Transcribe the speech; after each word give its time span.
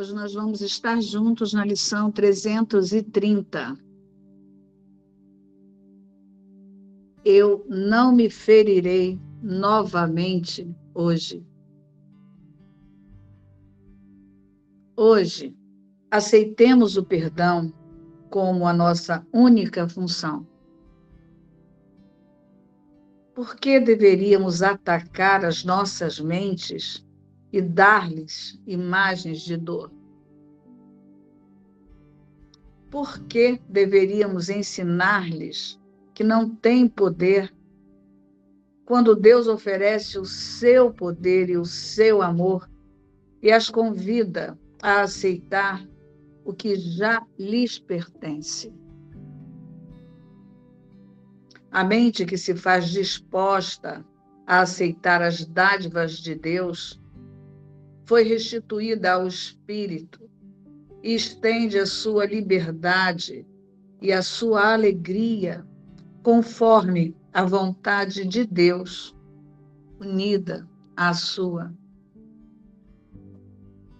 Hoje 0.00 0.14
nós 0.14 0.32
vamos 0.32 0.62
estar 0.62 0.98
juntos 1.02 1.52
na 1.52 1.62
lição 1.62 2.10
330. 2.10 3.76
Eu 7.22 7.66
não 7.68 8.10
me 8.10 8.30
ferirei 8.30 9.20
novamente 9.42 10.74
hoje. 10.94 11.46
Hoje, 14.96 15.54
aceitemos 16.10 16.96
o 16.96 17.04
perdão 17.04 17.70
como 18.30 18.66
a 18.66 18.72
nossa 18.72 19.22
única 19.34 19.86
função. 19.86 20.48
Por 23.34 23.54
que 23.54 23.78
deveríamos 23.78 24.62
atacar 24.62 25.44
as 25.44 25.62
nossas 25.62 26.18
mentes 26.18 27.04
e 27.52 27.60
dar-lhes 27.60 28.60
imagens 28.66 29.40
de 29.40 29.56
dor? 29.56 29.92
Por 32.90 33.20
que 33.24 33.60
deveríamos 33.68 34.48
ensinar-lhes 34.48 35.78
que 36.12 36.24
não 36.24 36.48
têm 36.48 36.88
poder 36.88 37.54
quando 38.84 39.14
Deus 39.14 39.46
oferece 39.46 40.18
o 40.18 40.24
seu 40.24 40.92
poder 40.92 41.48
e 41.48 41.56
o 41.56 41.64
seu 41.64 42.20
amor 42.20 42.68
e 43.40 43.52
as 43.52 43.70
convida 43.70 44.58
a 44.82 45.02
aceitar 45.02 45.86
o 46.44 46.52
que 46.52 46.74
já 46.74 47.24
lhes 47.38 47.78
pertence? 47.78 48.74
A 51.70 51.84
mente 51.84 52.26
que 52.26 52.36
se 52.36 52.56
faz 52.56 52.88
disposta 52.90 54.04
a 54.44 54.62
aceitar 54.62 55.22
as 55.22 55.46
dádivas 55.46 56.18
de 56.18 56.34
Deus 56.34 56.99
foi 58.10 58.24
restituída 58.24 59.12
ao 59.12 59.28
Espírito 59.28 60.28
e 61.00 61.14
estende 61.14 61.78
a 61.78 61.86
sua 61.86 62.26
liberdade 62.26 63.46
e 64.02 64.12
a 64.12 64.20
sua 64.20 64.72
alegria 64.72 65.64
conforme 66.20 67.14
a 67.32 67.44
vontade 67.44 68.26
de 68.26 68.44
Deus, 68.44 69.16
unida 70.00 70.68
à 70.96 71.14
sua. 71.14 71.72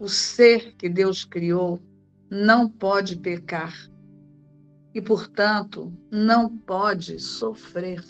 O 0.00 0.08
ser 0.08 0.75
que 0.75 0.88
Deus 0.88 1.25
criou 1.25 1.81
não 2.28 2.69
pode 2.69 3.14
pecar 3.14 3.72
e, 4.92 5.00
portanto, 5.00 5.97
não 6.11 6.48
pode 6.58 7.20
sofrer. 7.20 8.05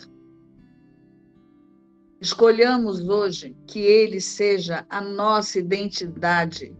Escolhamos 2.21 3.01
hoje 3.09 3.57
que 3.65 3.79
ele 3.79 4.21
seja 4.21 4.85
a 4.89 5.01
nossa 5.01 5.57
identidade 5.57 6.77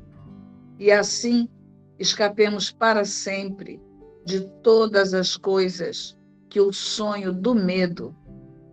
e 0.78 0.92
assim 0.92 1.50
escapemos 1.98 2.72
para 2.72 3.04
sempre 3.04 3.82
de 4.24 4.42
todas 4.62 5.14
as 5.14 5.36
coisas 5.36 6.16
que 6.48 6.62
o 6.62 6.72
sonho 6.72 7.34
do 7.34 7.56
medo 7.56 8.16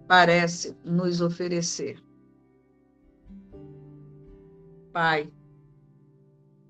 parece 0.06 0.77
nos 0.84 1.20
oferecer. 1.22 1.98
Pai, 4.92 5.32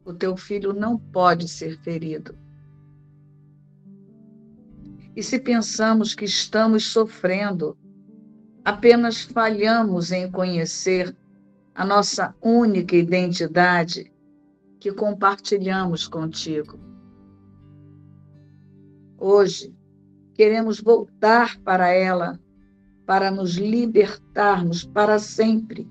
o 0.04 0.14
teu 0.14 0.36
filho 0.36 0.72
não 0.72 0.96
pode 0.96 1.48
ser 1.48 1.76
ferido 1.80 2.38
e 5.18 5.22
se 5.24 5.40
pensamos 5.40 6.14
que 6.14 6.24
estamos 6.24 6.92
sofrendo, 6.92 7.76
apenas 8.68 9.22
falhamos 9.22 10.12
em 10.12 10.30
conhecer 10.30 11.16
a 11.74 11.86
nossa 11.86 12.34
única 12.42 12.94
identidade 12.94 14.12
que 14.78 14.92
compartilhamos 14.92 16.06
contigo. 16.06 16.78
Hoje, 19.16 19.74
queremos 20.34 20.80
voltar 20.80 21.58
para 21.60 21.88
ela 21.88 22.38
para 23.06 23.30
nos 23.30 23.56
libertarmos 23.56 24.84
para 24.84 25.18
sempre 25.18 25.90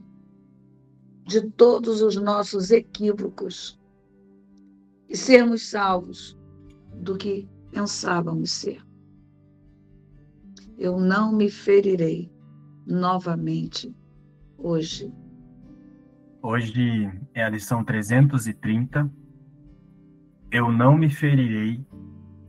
de 1.25 1.49
todos 1.49 2.03
os 2.03 2.15
nossos 2.15 2.69
equívocos 2.69 3.79
e 5.09 5.17
sermos 5.17 5.67
salvos 5.67 6.37
do 6.93 7.17
que 7.17 7.49
pensávamos 7.71 8.51
ser 8.51 8.85
eu 10.77 10.99
não 10.99 11.33
me 11.33 11.49
ferirei 11.49 12.36
novamente 12.87 13.93
hoje. 14.57 15.13
Hoje 16.41 17.11
é 17.33 17.43
a 17.43 17.49
lição 17.49 17.83
330. 17.83 19.11
Eu 20.49 20.71
não 20.71 20.97
me 20.97 21.09
ferirei 21.09 21.85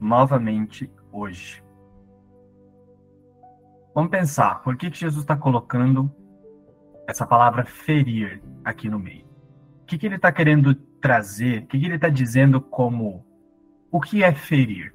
novamente 0.01 0.89
hoje. 1.11 1.63
Vamos 3.93 4.11
pensar, 4.11 4.63
por 4.63 4.77
que, 4.77 4.91
que 4.91 4.99
Jesus 4.99 5.23
está 5.23 5.37
colocando 5.37 6.09
essa 7.09 7.27
palavra 7.27 7.65
ferir 7.65 8.41
aqui 8.65 8.89
no 8.89 8.99
meio? 8.99 9.27
O 9.83 9.87
que, 9.87 9.99
que 9.99 10.07
ele 10.07 10.15
está 10.15 10.31
querendo 10.31 10.75
trazer? 11.01 11.65
O 11.65 11.67
que, 11.67 11.81
que 11.81 11.87
ele 11.87 11.97
está 11.97 12.09
dizendo 12.09 12.61
como 12.61 13.27
o 13.91 14.01
que 14.01 14.23
é 14.23 14.33
ferir? 14.33 14.95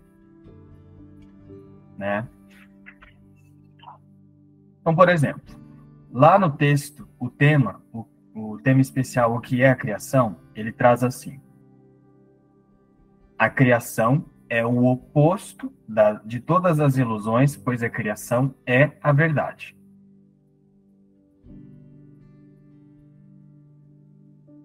Né? 1.97 2.25
Então, 4.83 4.94
por 4.94 5.07
exemplo, 5.07 5.41
lá 6.11 6.38
no 6.38 6.51
texto, 6.51 7.07
o 7.17 7.29
tema, 7.29 7.81
o, 7.94 8.05
o 8.35 8.59
tema 8.61 8.81
especial, 8.81 9.33
o 9.33 9.39
que 9.39 9.61
é 9.61 9.69
a 9.69 9.75
criação, 9.77 10.35
ele 10.53 10.73
traz 10.73 11.05
assim: 11.05 11.39
a 13.39 13.49
criação 13.49 14.25
é 14.49 14.66
o 14.66 14.83
oposto 14.83 15.71
da, 15.88 16.16
de 16.16 16.41
todas 16.41 16.81
as 16.81 16.97
ilusões, 16.97 17.55
pois 17.55 17.81
a 17.81 17.89
criação 17.89 18.53
é 18.67 18.91
a 19.01 19.13
verdade. 19.13 19.73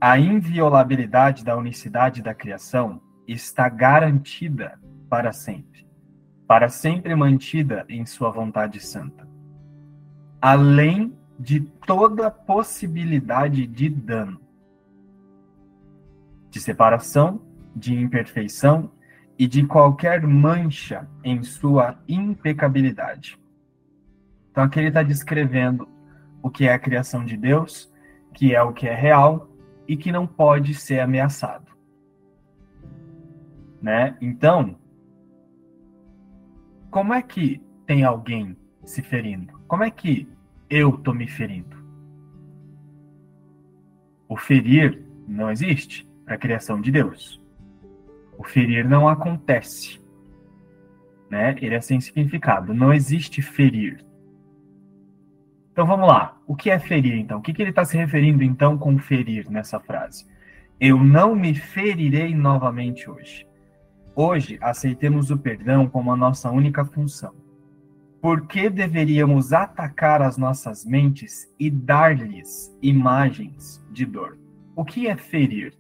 A 0.01 0.19
inviolabilidade 0.19 1.45
da 1.45 1.57
unicidade 1.57 2.23
da 2.23 2.35
criação 2.35 3.01
está 3.25 3.69
garantida 3.69 4.81
para 5.09 5.33
sempre, 5.33 5.87
para 6.45 6.69
sempre 6.69 7.15
mantida 7.15 7.87
em 7.89 8.05
sua 8.05 8.33
vontade 8.33 8.81
santa 8.81 9.28
além 10.41 11.17
de 11.39 11.61
toda 11.61 12.31
possibilidade 12.31 13.67
de 13.67 13.89
dano, 13.89 14.41
de 16.51 16.61
separação, 16.61 17.41
de 17.75 17.95
imperfeição 17.95 18.91
e 19.39 19.47
de 19.47 19.65
qualquer 19.65 20.27
mancha 20.27 21.09
em 21.23 21.43
sua 21.43 21.97
impecabilidade. 22.09 23.39
Então 24.51 24.65
aqui 24.65 24.81
ele 24.81 24.89
está 24.89 25.03
descrevendo 25.03 25.89
o 26.43 26.51
que 26.51 26.67
é 26.67 26.73
a 26.73 26.79
criação 26.79 27.25
de 27.25 27.37
Deus, 27.37 27.93
que 28.35 28.55
é 28.55 28.63
o 28.63 28.73
que 28.73 28.89
é 28.89 28.95
real 28.95 29.49
e 29.87 29.97
que 29.97 30.11
não 30.11 30.27
pode 30.27 30.75
ser 30.75 31.01
ameaçado. 31.01 31.67
Né? 33.81 34.17
Então, 34.21 34.77
como 36.91 37.15
é 37.15 37.23
que 37.23 37.63
tem 37.87 38.05
alguém 38.05 38.57
se 38.85 39.03
ferindo? 39.03 39.58
Como 39.69 39.85
é 39.85 39.91
que 39.91 40.27
eu 40.71 40.97
tô 40.97 41.13
me 41.13 41.29
ferindo? 41.29 41.77
O 44.27 44.35
ferir 44.35 45.05
não 45.27 45.51
existe 45.51 46.09
para 46.25 46.37
a 46.37 46.39
criação 46.39 46.81
de 46.81 46.91
Deus. 46.91 47.39
O 48.39 48.45
ferir 48.45 48.89
não 48.89 49.07
acontece. 49.07 50.01
Né? 51.29 51.55
Ele 51.61 51.75
é 51.75 51.81
sem 51.83 52.01
significado. 52.01 52.73
Não 52.73 52.95
existe 52.95 53.43
ferir. 53.43 54.03
Então 55.71 55.87
vamos 55.87 56.09
lá. 56.09 56.41
O 56.47 56.57
que 56.57 56.71
é 56.71 56.79
ferir, 56.79 57.19
então? 57.19 57.39
O 57.39 57.43
que, 57.43 57.53
que 57.53 57.61
ele 57.61 57.71
está 57.71 57.85
se 57.85 57.95
referindo, 57.95 58.43
então, 58.43 58.79
com 58.79 58.99
ferir 58.99 59.51
nessa 59.51 59.79
frase? 59.79 60.27
Eu 60.81 60.97
não 61.05 61.37
me 61.37 61.55
ferirei 61.55 62.35
novamente 62.35 63.11
hoje. 63.11 63.47
Hoje, 64.17 64.59
aceitemos 64.63 65.31
o 65.31 65.39
perdão 65.39 65.87
como 65.87 66.11
a 66.11 66.17
nossa 66.17 66.51
única 66.51 66.87
função. 66.87 67.48
Por 68.21 68.47
que 68.47 68.69
deveríamos 68.69 69.53
atacar 69.53 70.21
as 70.23 70.37
nossas 70.37 70.85
mentes 70.85 71.49
e 71.59 71.71
dar-lhes 71.71 72.77
imagens 72.83 73.85
de 73.93 74.05
dor? 74.05 74.37
O 74.75 74.85
que 74.85 75.07
é 75.07 75.17
ferir? 75.17 75.73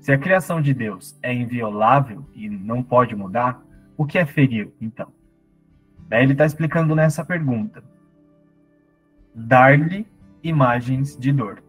Se 0.00 0.12
a 0.12 0.18
criação 0.18 0.60
de 0.60 0.74
Deus 0.74 1.16
é 1.22 1.32
inviolável 1.32 2.26
e 2.34 2.48
não 2.48 2.82
pode 2.82 3.14
mudar, 3.14 3.62
o 3.96 4.04
que 4.04 4.18
é 4.18 4.26
ferir, 4.26 4.72
então? 4.80 5.12
Daí 6.08 6.24
ele 6.24 6.32
está 6.32 6.44
explicando 6.44 6.94
nessa 6.94 7.24
pergunta. 7.24 7.82
Dar-lhe 9.34 10.06
imagens 10.42 11.16
de 11.16 11.32
dor. 11.32 11.62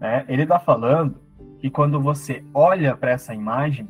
É, 0.00 0.24
ele 0.28 0.42
está 0.42 0.58
falando 0.58 1.18
que 1.60 1.70
quando 1.70 2.00
você 2.00 2.44
olha 2.52 2.96
para 2.96 3.12
essa 3.12 3.32
imagem, 3.32 3.88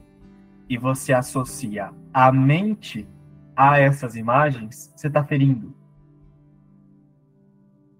e 0.68 0.78
você 0.78 1.12
associa 1.12 1.92
a 2.12 2.32
mente 2.32 3.08
a 3.56 3.78
essas 3.78 4.16
imagens, 4.16 4.92
você 4.96 5.08
está 5.08 5.24
ferindo. 5.24 5.74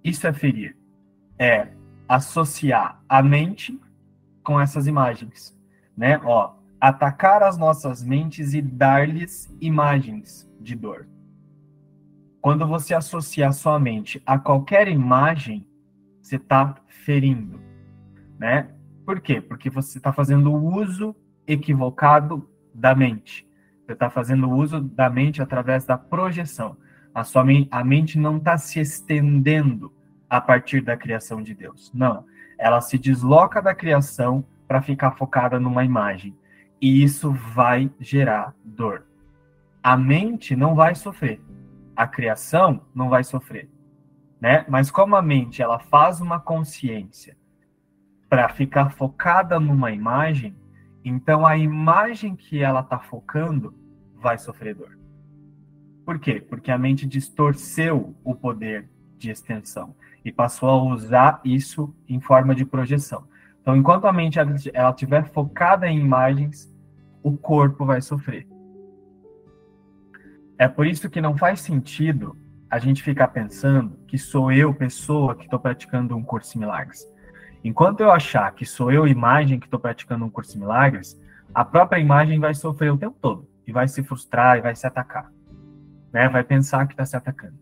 Isso 0.02 0.26
é 0.26 0.32
ferir. 0.32 0.76
É 1.38 1.68
associar 2.08 3.02
a 3.08 3.22
mente 3.22 3.80
com 4.42 4.60
essas 4.60 4.86
imagens, 4.86 5.58
né? 5.96 6.20
Ó, 6.22 6.54
atacar 6.80 7.42
as 7.42 7.56
nossas 7.56 8.02
mentes 8.02 8.52
e 8.52 8.60
dar-lhes 8.60 9.54
imagens 9.60 10.50
de 10.60 10.76
dor. 10.76 11.08
Quando 12.40 12.66
você 12.66 12.94
associa 12.94 13.48
a 13.48 13.52
sua 13.52 13.78
mente 13.80 14.22
a 14.26 14.38
qualquer 14.38 14.86
imagem, 14.88 15.66
você 16.20 16.36
está 16.36 16.74
ferindo, 16.86 17.58
né? 18.38 18.68
Por 19.06 19.20
quê? 19.20 19.40
Porque 19.40 19.70
você 19.70 19.96
está 19.96 20.12
fazendo 20.12 20.52
uso 20.52 21.16
equivocado 21.46 22.48
da 22.74 22.94
mente. 22.94 23.46
Você 23.84 23.92
está 23.92 24.10
fazendo 24.10 24.50
uso 24.50 24.80
da 24.80 25.08
mente 25.08 25.40
através 25.40 25.84
da 25.84 25.96
projeção. 25.96 26.76
A 27.14 27.22
sua 27.22 27.44
mente, 27.44 27.68
a 27.70 27.84
mente 27.84 28.18
não 28.18 28.38
está 28.38 28.58
se 28.58 28.80
estendendo 28.80 29.92
a 30.28 30.40
partir 30.40 30.80
da 30.80 30.96
criação 30.96 31.42
de 31.42 31.54
Deus. 31.54 31.92
Não. 31.94 32.24
Ela 32.58 32.80
se 32.80 32.98
desloca 32.98 33.62
da 33.62 33.74
criação 33.74 34.44
para 34.66 34.82
ficar 34.82 35.12
focada 35.12 35.60
numa 35.60 35.84
imagem. 35.84 36.36
E 36.80 37.02
isso 37.02 37.32
vai 37.32 37.90
gerar 38.00 38.54
dor. 38.64 39.06
A 39.82 39.96
mente 39.96 40.56
não 40.56 40.74
vai 40.74 40.94
sofrer. 40.94 41.40
A 41.94 42.06
criação 42.06 42.82
não 42.94 43.08
vai 43.08 43.22
sofrer. 43.22 43.68
Né? 44.40 44.64
Mas 44.68 44.90
como 44.90 45.14
a 45.14 45.22
mente 45.22 45.62
ela 45.62 45.78
faz 45.78 46.20
uma 46.20 46.40
consciência 46.40 47.36
para 48.28 48.48
ficar 48.48 48.90
focada 48.90 49.60
numa 49.60 49.92
imagem, 49.92 50.56
então 51.04 51.46
a 51.46 51.56
imagem 51.56 52.34
que 52.34 52.62
ela 52.62 52.80
está 52.80 52.98
focando 52.98 53.74
vai 54.14 54.38
sofrer 54.38 54.74
dor. 54.74 54.98
Por 56.04 56.18
quê? 56.18 56.40
Porque 56.40 56.70
a 56.70 56.78
mente 56.78 57.06
distorceu 57.06 58.14
o 58.24 58.34
poder 58.34 58.88
de 59.18 59.30
extensão 59.30 59.94
e 60.24 60.32
passou 60.32 60.68
a 60.68 60.82
usar 60.82 61.40
isso 61.44 61.94
em 62.08 62.20
forma 62.20 62.54
de 62.54 62.64
projeção. 62.64 63.26
Então, 63.60 63.76
enquanto 63.76 64.06
a 64.06 64.12
mente 64.12 64.38
ela 64.38 64.90
estiver 64.90 65.30
focada 65.30 65.86
em 65.86 65.98
imagens, 65.98 66.74
o 67.22 67.36
corpo 67.36 67.84
vai 67.84 68.00
sofrer. 68.00 68.46
É 70.58 70.68
por 70.68 70.86
isso 70.86 71.10
que 71.10 71.20
não 71.20 71.36
faz 71.36 71.60
sentido 71.60 72.36
a 72.70 72.78
gente 72.78 73.02
ficar 73.02 73.28
pensando 73.28 73.98
que 74.06 74.18
sou 74.18 74.52
eu, 74.52 74.74
pessoa, 74.74 75.34
que 75.34 75.44
estou 75.44 75.58
praticando 75.58 76.16
um 76.16 76.22
curso 76.22 76.56
em 76.56 76.60
milagres. 76.60 77.06
Enquanto 77.64 78.00
eu 78.00 78.12
achar 78.12 78.52
que 78.52 78.66
sou 78.66 78.92
eu, 78.92 79.08
imagem, 79.08 79.58
que 79.58 79.66
estou 79.66 79.80
praticando 79.80 80.22
um 80.26 80.30
curso 80.30 80.54
em 80.54 80.60
milagres, 80.60 81.18
a 81.54 81.64
própria 81.64 81.98
imagem 81.98 82.38
vai 82.38 82.52
sofrer 82.54 82.92
o 82.92 82.98
tempo 82.98 83.16
todo 83.18 83.48
e 83.66 83.72
vai 83.72 83.88
se 83.88 84.02
frustrar 84.02 84.58
e 84.58 84.60
vai 84.60 84.76
se 84.76 84.86
atacar. 84.86 85.32
Né? 86.12 86.28
Vai 86.28 86.44
pensar 86.44 86.86
que 86.86 86.92
está 86.92 87.06
se 87.06 87.16
atacando. 87.16 87.58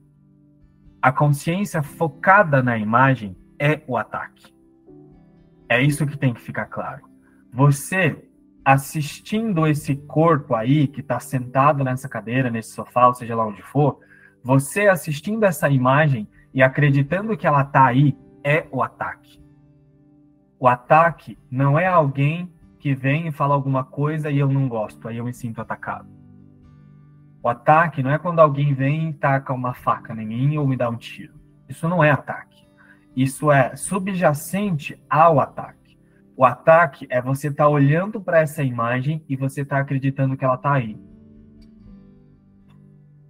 A 1.01 1.13
consciência 1.13 1.83
focada 1.85 2.63
na 2.63 2.77
imagem 2.77 3.37
é 3.61 3.81
o 3.87 3.97
ataque. 3.97 4.53
É 5.69 5.81
isso 5.81 6.05
que 6.05 6.19
tem 6.19 6.35
que 6.35 6.41
ficar 6.41 6.67
claro. 6.67 7.09
Você 7.53 8.29
assistindo 8.65 9.67
esse 9.67 9.95
corpo 9.97 10.55
aí 10.55 10.87
que 10.87 11.01
está 11.01 11.21
sentado 11.21 11.85
nessa 11.85 12.09
cadeira, 12.09 12.51
nesse 12.51 12.73
sofá, 12.73 13.07
ou 13.07 13.15
seja 13.15 13.37
lá 13.37 13.47
onde 13.47 13.63
for, 13.63 13.99
você 14.43 14.89
assistindo 14.89 15.45
essa 15.45 15.69
imagem 15.69 16.29
e 16.53 16.63
acreditando 16.63 17.37
que 17.37 17.47
ela 17.47 17.63
está 17.63 17.87
aí 17.87 18.17
é 18.43 18.67
o 18.71 18.83
ataque. 18.83 19.42
O 20.63 20.69
ataque 20.69 21.37
não 21.51 21.77
é 21.77 21.89
alguém 21.89 22.49
que 22.79 22.95
vem 22.95 23.27
e 23.27 23.33
fala 23.33 23.53
alguma 23.53 23.83
coisa 23.83 24.31
e 24.31 24.39
eu 24.39 24.49
não 24.49 24.69
gosto, 24.69 25.09
aí 25.09 25.17
eu 25.17 25.25
me 25.25 25.35
sinto 25.35 25.61
atacado. 25.61 26.09
O 27.43 27.49
ataque 27.49 28.01
não 28.01 28.13
é 28.13 28.17
quando 28.17 28.39
alguém 28.39 28.73
vem 28.73 29.09
e 29.09 29.13
taca 29.13 29.53
uma 29.53 29.75
faca 29.75 30.13
em 30.13 30.25
mim 30.25 30.57
ou 30.59 30.69
me 30.69 30.77
dá 30.77 30.89
um 30.89 30.97
tiro. 30.97 31.35
Isso 31.69 31.89
não 31.89 32.05
é 32.05 32.13
ataque. 32.13 32.65
Isso 33.17 33.51
é 33.51 33.75
subjacente 33.75 35.03
ao 35.11 35.41
ataque. 35.41 35.99
O 36.37 36.45
ataque 36.45 37.09
é 37.11 37.21
você 37.21 37.49
estar 37.49 37.65
tá 37.65 37.69
olhando 37.69 38.21
para 38.21 38.39
essa 38.39 38.63
imagem 38.63 39.25
e 39.29 39.35
você 39.35 39.63
estar 39.63 39.79
tá 39.79 39.83
acreditando 39.83 40.37
que 40.37 40.45
ela 40.45 40.55
está 40.55 40.75
aí. 40.75 40.97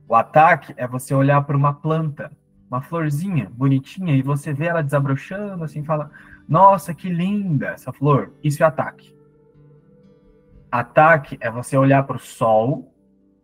O 0.07 0.15
ataque 0.15 0.75
é 0.77 0.87
você 0.87 1.15
olhar 1.15 1.41
para 1.45 1.57
uma 1.57 1.73
planta, 1.73 2.31
uma 2.71 2.83
florzinha 2.83 3.51
bonitinha, 3.55 4.15
e 4.15 4.21
você 4.21 4.53
vê 4.53 4.67
ela 4.67 4.83
desabrochando, 4.83 5.65
assim, 5.65 5.83
fala: 5.83 6.11
nossa, 6.49 6.95
que 6.95 7.09
linda 7.09 7.69
essa 7.69 7.93
flor. 7.93 8.33
Isso 8.43 8.63
é 8.63 8.67
ataque. 8.67 9.15
Ataque 10.71 11.37
é 11.41 11.51
você 11.51 11.77
olhar 11.77 12.03
para 12.05 12.17
o 12.17 12.21
sol, 12.21 12.95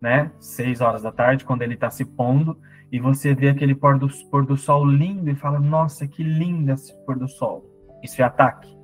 né? 0.01 0.31
Seis 0.39 0.81
horas 0.81 1.03
da 1.03 1.13
tarde, 1.13 1.45
quando 1.45 1.63
ele 1.63 1.75
está 1.75 1.91
se 1.91 2.05
pondo, 2.05 2.59
e 2.91 2.99
você 2.99 3.35
vê 3.35 3.51
aquele 3.51 3.75
pôr 3.75 3.99
do, 3.99 4.09
pôr 4.31 4.47
do 4.47 4.57
sol 4.57 4.85
lindo 4.85 5.31
e 5.31 5.35
fala: 5.35 5.61
Nossa, 5.61 6.07
que 6.07 6.23
linda 6.23 6.73
esse 6.73 6.95
pôr 7.05 7.19
do 7.19 7.29
sol. 7.29 7.65
Isso 8.03 8.23
é 8.23 8.25
ataque. 8.25 8.77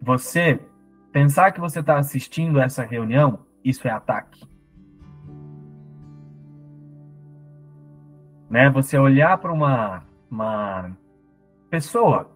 Você 0.00 0.60
pensar 1.12 1.52
que 1.52 1.60
você 1.60 1.80
está 1.80 1.98
assistindo 1.98 2.60
essa 2.60 2.82
reunião, 2.82 3.40
isso 3.64 3.86
é 3.86 3.90
ataque. 3.90 4.44
Né? 8.50 8.68
Você 8.70 8.98
olhar 8.98 9.38
para 9.38 9.52
uma, 9.52 10.02
uma 10.30 10.96
pessoa 11.72 12.30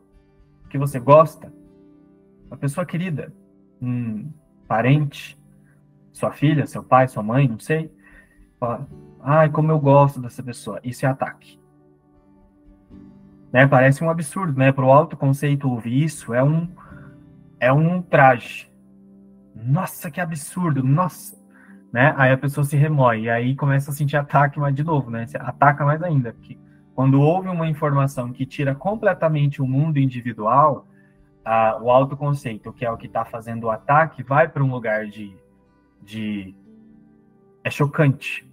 que 0.71 0.79
você 0.79 0.99
gosta, 0.99 1.53
uma 2.47 2.57
pessoa 2.57 2.87
querida, 2.87 3.31
um 3.83 4.33
parente, 4.67 5.39
sua 6.11 6.33
filha, 6.33 6.67
seu 6.67 6.83
pai, 6.83 7.07
sua 7.07 7.23
mãe, 7.23 7.47
não 7.47 7.59
sei, 7.59 7.95
fala, 8.59 8.89
ai, 9.21 9.51
como 9.51 9.71
eu 9.71 9.79
gosto 9.79 10.23
dessa 10.23 10.43
pessoa. 10.43 10.81
Isso 10.83 11.05
é 11.05 11.11
ataque. 11.11 11.61
Né? 13.53 13.67
Parece 13.67 14.03
um 14.03 14.09
absurdo, 14.09 14.59
né? 14.59 14.73
Para 14.73 14.87
o 14.87 14.91
autoconceito 14.91 15.69
ouvir 15.69 16.05
isso 16.05 16.33
é 16.33 16.43
um 16.43 16.67
é 17.61 17.71
um 17.71 18.01
traje. 18.01 18.73
Nossa, 19.55 20.11
que 20.11 20.19
absurdo, 20.19 20.83
nossa. 20.83 21.37
Né? 21.93 22.15
Aí 22.17 22.33
a 22.33 22.39
pessoa 22.39 22.65
se 22.65 22.75
remói, 22.75 23.25
e 23.25 23.31
aí 23.31 23.55
começa 23.55 23.91
a 23.91 23.95
sentir 23.95 24.17
ataque, 24.17 24.59
mas 24.59 24.75
de 24.75 24.83
novo, 24.83 25.11
né? 25.11 25.27
Você 25.27 25.37
ataca 25.37 25.85
mais 25.85 26.03
ainda, 26.03 26.33
porque 26.33 26.59
quando 26.97 27.21
houve 27.21 27.47
uma 27.51 27.69
informação 27.69 28.33
que 28.33 28.47
tira 28.47 28.75
completamente 28.75 29.61
o 29.61 29.67
mundo 29.67 29.99
individual, 29.99 30.89
a, 31.45 31.79
o 31.79 31.91
autoconceito, 31.91 32.73
que 32.73 32.87
é 32.87 32.91
o 32.91 32.97
que 32.97 33.07
está 33.07 33.23
fazendo 33.23 33.65
o 33.65 33.71
ataque, 33.71 34.23
vai 34.23 34.49
para 34.49 34.65
um 34.65 34.71
lugar 34.71 35.07
de, 35.07 35.37
de. 36.03 36.55
É 37.63 37.71
chocante. 37.71 38.51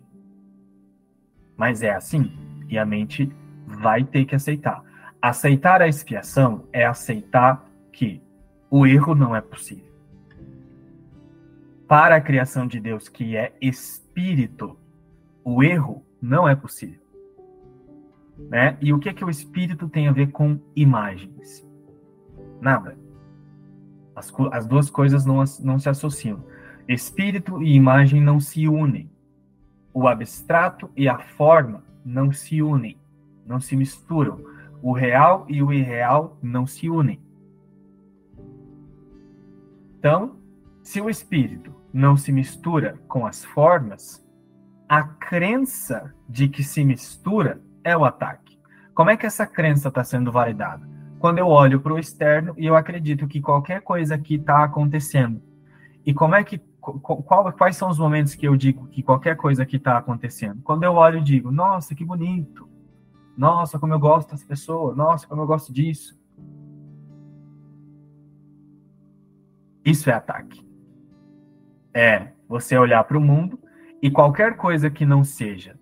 Mas 1.55 1.81
é 1.81 1.91
assim. 1.91 2.37
E 2.67 2.77
a 2.77 2.85
mente 2.85 3.31
vai 3.65 4.03
ter 4.03 4.25
que 4.25 4.35
aceitar. 4.35 4.83
Aceitar 5.21 5.81
a 5.81 5.87
expiação 5.87 6.67
é 6.73 6.85
aceitar 6.85 7.65
que 7.93 8.21
o 8.69 8.85
erro 8.85 9.15
não 9.15 9.33
é 9.33 9.39
possível. 9.39 9.93
Para 11.87 12.17
a 12.17 12.21
criação 12.21 12.67
de 12.67 12.81
Deus, 12.81 13.07
que 13.07 13.37
é 13.37 13.53
espírito, 13.61 14.77
o 15.45 15.63
erro 15.63 16.05
não 16.21 16.45
é 16.45 16.57
possível. 16.57 17.02
Né? 18.49 18.77
E 18.81 18.93
o 18.93 18.99
que 18.99 19.09
é 19.09 19.13
que 19.13 19.25
o 19.25 19.29
espírito 19.29 19.89
tem 19.89 20.07
a 20.07 20.11
ver 20.11 20.31
com 20.31 20.59
imagens? 20.75 21.67
Nada. 22.61 22.97
As, 24.15 24.31
as 24.51 24.65
duas 24.65 24.89
coisas 24.89 25.25
não, 25.25 25.43
não 25.61 25.79
se 25.79 25.89
associam. 25.89 26.43
Espírito 26.87 27.61
e 27.63 27.73
imagem 27.73 28.21
não 28.21 28.39
se 28.39 28.67
unem. 28.67 29.09
O 29.93 30.07
abstrato 30.07 30.89
e 30.95 31.07
a 31.07 31.19
forma 31.19 31.83
não 32.03 32.31
se 32.31 32.61
unem, 32.61 32.97
não 33.45 33.59
se 33.59 33.75
misturam. 33.75 34.39
O 34.81 34.91
real 34.91 35.45
e 35.47 35.63
o 35.63 35.71
irreal 35.71 36.37
não 36.41 36.65
se 36.65 36.89
unem. 36.89 37.21
Então, 39.97 40.35
se 40.81 40.99
o 40.99 41.09
espírito 41.09 41.73
não 41.93 42.17
se 42.17 42.31
mistura 42.31 42.99
com 43.07 43.25
as 43.25 43.45
formas, 43.45 44.25
a 44.89 45.03
crença 45.03 46.13
de 46.27 46.49
que 46.49 46.63
se 46.63 46.83
mistura 46.83 47.61
é 47.83 47.95
o 47.95 48.05
ataque. 48.05 48.59
Como 48.93 49.09
é 49.09 49.17
que 49.17 49.25
essa 49.25 49.45
crença 49.45 49.89
está 49.89 50.03
sendo 50.03 50.31
validada? 50.31 50.87
Quando 51.19 51.39
eu 51.39 51.47
olho 51.47 51.79
para 51.79 51.93
o 51.93 51.99
externo 51.99 52.53
e 52.57 52.65
eu 52.65 52.75
acredito 52.75 53.27
que 53.27 53.41
qualquer 53.41 53.81
coisa 53.81 54.15
aqui 54.15 54.35
está 54.35 54.63
acontecendo. 54.63 55.41
E 56.05 56.13
como 56.13 56.35
é 56.35 56.43
que 56.43 56.61
qual, 56.79 57.51
quais 57.53 57.77
são 57.77 57.89
os 57.89 57.97
momentos 57.97 58.35
que 58.35 58.45
eu 58.45 58.57
digo 58.57 58.87
que 58.87 59.01
qualquer 59.01 59.37
coisa 59.37 59.63
aqui 59.63 59.77
está 59.77 59.97
acontecendo? 59.97 60.61
Quando 60.63 60.83
eu 60.83 60.93
olho 60.93 61.19
e 61.19 61.23
digo, 61.23 61.49
nossa, 61.49 61.95
que 61.95 62.03
bonito. 62.03 62.69
Nossa, 63.37 63.79
como 63.79 63.93
eu 63.93 63.99
gosto 63.99 64.31
dessa 64.31 64.45
pessoa. 64.45 64.93
Nossa, 64.93 65.25
como 65.25 65.41
eu 65.41 65.47
gosto 65.47 65.71
disso. 65.71 66.19
Isso 69.85 70.09
é 70.09 70.13
ataque. 70.13 70.65
É 71.93 72.33
você 72.49 72.77
olhar 72.77 73.03
para 73.05 73.17
o 73.17 73.21
mundo 73.21 73.59
e 74.01 74.11
qualquer 74.11 74.57
coisa 74.57 74.89
que 74.89 75.05
não 75.05 75.23
seja 75.23 75.79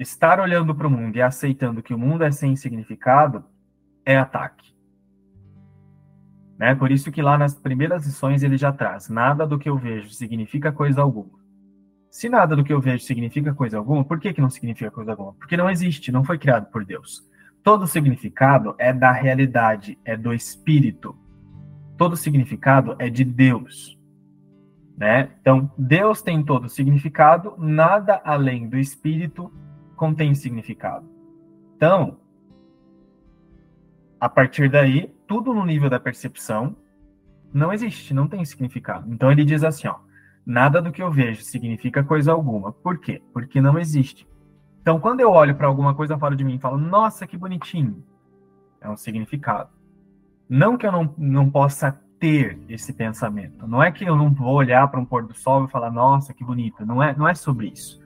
estar 0.00 0.40
olhando 0.40 0.74
para 0.74 0.86
o 0.86 0.90
mundo 0.90 1.16
e 1.16 1.22
aceitando 1.22 1.82
que 1.82 1.92
o 1.92 1.98
mundo 1.98 2.24
é 2.24 2.30
sem 2.32 2.56
significado 2.56 3.44
é 4.04 4.16
ataque. 4.16 4.74
Né? 6.58 6.74
Por 6.74 6.90
isso 6.90 7.12
que 7.12 7.20
lá 7.20 7.36
nas 7.36 7.54
primeiras 7.54 8.06
lições 8.06 8.42
ele 8.42 8.56
já 8.56 8.72
traz: 8.72 9.10
nada 9.10 9.46
do 9.46 9.58
que 9.58 9.68
eu 9.68 9.76
vejo 9.76 10.10
significa 10.10 10.72
coisa 10.72 11.02
alguma. 11.02 11.38
Se 12.10 12.28
nada 12.28 12.56
do 12.56 12.64
que 12.64 12.72
eu 12.72 12.80
vejo 12.80 13.04
significa 13.04 13.54
coisa 13.54 13.76
alguma, 13.76 14.02
por 14.02 14.18
que, 14.18 14.32
que 14.32 14.40
não 14.40 14.50
significa 14.50 14.90
coisa 14.90 15.12
alguma? 15.12 15.34
Porque 15.34 15.56
não 15.56 15.70
existe, 15.70 16.10
não 16.10 16.24
foi 16.24 16.38
criado 16.38 16.66
por 16.70 16.84
Deus. 16.84 17.28
todo 17.62 17.86
significado 17.86 18.74
é 18.78 18.92
da 18.92 19.12
realidade, 19.12 19.98
é 20.02 20.16
do 20.16 20.32
espírito. 20.32 21.14
Todo 21.96 22.16
significado 22.16 22.96
é 22.98 23.10
de 23.10 23.22
Deus. 23.22 23.98
Né? 24.96 25.30
Então, 25.40 25.70
Deus 25.78 26.22
tem 26.22 26.42
todo 26.42 26.70
significado, 26.70 27.54
nada 27.58 28.20
além 28.24 28.66
do 28.66 28.78
espírito 28.78 29.52
contém 30.00 30.34
significado. 30.34 31.06
Então, 31.76 32.16
a 34.18 34.30
partir 34.30 34.70
daí, 34.70 35.14
tudo 35.26 35.52
no 35.52 35.62
nível 35.66 35.90
da 35.90 36.00
percepção 36.00 36.74
não 37.52 37.70
existe, 37.70 38.14
não 38.14 38.26
tem 38.26 38.42
significado. 38.46 39.12
Então 39.12 39.30
ele 39.30 39.44
diz 39.44 39.62
assim, 39.62 39.88
ó, 39.88 39.96
nada 40.46 40.80
do 40.80 40.90
que 40.90 41.02
eu 41.02 41.12
vejo 41.12 41.42
significa 41.42 42.02
coisa 42.02 42.32
alguma. 42.32 42.72
Por 42.72 42.96
quê? 42.98 43.22
Porque 43.30 43.60
não 43.60 43.78
existe. 43.78 44.26
Então 44.80 44.98
quando 44.98 45.20
eu 45.20 45.32
olho 45.32 45.54
para 45.54 45.66
alguma 45.66 45.94
coisa 45.94 46.16
fora 46.16 46.34
de 46.34 46.44
mim 46.44 46.54
e 46.54 46.60
falo, 46.60 46.78
nossa, 46.78 47.26
que 47.26 47.36
bonitinho, 47.36 48.02
é 48.80 48.88
um 48.88 48.96
significado. 48.96 49.68
Não 50.48 50.78
que 50.78 50.86
eu 50.86 50.92
não, 50.92 51.14
não 51.18 51.50
possa 51.50 51.92
ter 52.18 52.58
esse 52.70 52.94
pensamento. 52.94 53.68
Não 53.68 53.82
é 53.82 53.92
que 53.92 54.06
eu 54.06 54.16
não 54.16 54.32
vou 54.32 54.54
olhar 54.54 54.88
para 54.88 54.98
um 54.98 55.04
pôr 55.04 55.26
do 55.26 55.34
sol 55.34 55.66
e 55.66 55.70
falar, 55.70 55.90
nossa, 55.90 56.32
que 56.32 56.42
bonito. 56.42 56.86
Não 56.86 57.02
é, 57.02 57.14
não 57.14 57.28
é 57.28 57.34
sobre 57.34 57.68
isso. 57.68 58.00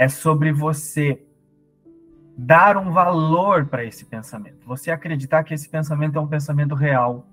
É 0.00 0.08
sobre 0.08 0.50
você 0.50 1.22
dar 2.34 2.78
um 2.78 2.90
valor 2.90 3.66
para 3.66 3.84
esse 3.84 4.06
pensamento. 4.06 4.66
Você 4.66 4.90
acreditar 4.90 5.44
que 5.44 5.52
esse 5.52 5.68
pensamento 5.68 6.16
é 6.16 6.20
um 6.22 6.26
pensamento 6.26 6.74
real. 6.74 7.26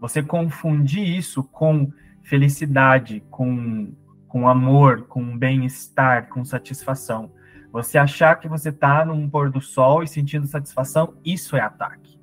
Você 0.00 0.20
confundir 0.20 1.08
isso 1.08 1.44
com 1.44 1.92
felicidade, 2.20 3.22
com, 3.30 3.94
com 4.26 4.48
amor, 4.48 5.02
com 5.02 5.38
bem-estar, 5.38 6.28
com 6.30 6.44
satisfação. 6.44 7.30
Você 7.70 7.96
achar 7.96 8.40
que 8.40 8.48
você 8.48 8.70
está 8.70 9.04
num 9.04 9.30
pôr 9.30 9.48
do 9.48 9.60
sol 9.60 10.02
e 10.02 10.08
sentindo 10.08 10.48
satisfação, 10.48 11.14
isso 11.24 11.56
é 11.56 11.60
ataque. 11.60 12.18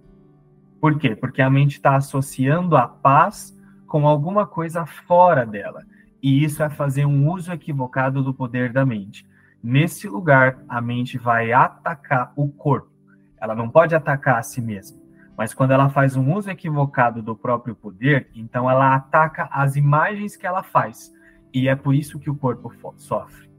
Por 0.81 0.99
quê? 0.99 1.15
Porque 1.15 1.41
a 1.41 1.49
mente 1.49 1.75
está 1.75 1.95
associando 1.95 2.75
a 2.75 2.89
paz 2.89 3.57
com 3.87 4.05
alguma 4.05 4.45
coisa 4.45 4.85
fora 4.85 5.45
dela. 5.45 5.85
E 6.21 6.43
isso 6.43 6.61
é 6.61 6.69
fazer 6.69 7.05
um 7.05 7.31
uso 7.31 7.53
equivocado 7.53 8.21
do 8.21 8.33
poder 8.33 8.73
da 8.73 8.85
mente. 8.85 9.30
Nesse 9.63 10.07
lugar, 10.07 10.63
a 10.67 10.81
mente 10.81 11.17
vai 11.17 11.51
atacar 11.51 12.33
o 12.35 12.47
corpo. 12.49 12.91
Ela 13.39 13.55
não 13.55 13.69
pode 13.69 13.95
atacar 13.95 14.39
a 14.39 14.43
si 14.43 14.61
mesma. 14.61 14.99
Mas 15.37 15.53
quando 15.53 15.71
ela 15.71 15.89
faz 15.89 16.15
um 16.15 16.33
uso 16.33 16.49
equivocado 16.49 17.21
do 17.21 17.35
próprio 17.35 17.75
poder, 17.75 18.29
então 18.35 18.69
ela 18.69 18.95
ataca 18.95 19.49
as 19.51 19.75
imagens 19.75 20.35
que 20.35 20.45
ela 20.45 20.63
faz. 20.63 21.11
E 21.53 21.67
é 21.67 21.75
por 21.75 21.95
isso 21.95 22.19
que 22.19 22.29
o 22.29 22.35
corpo 22.35 22.71
sofre. 22.97 23.49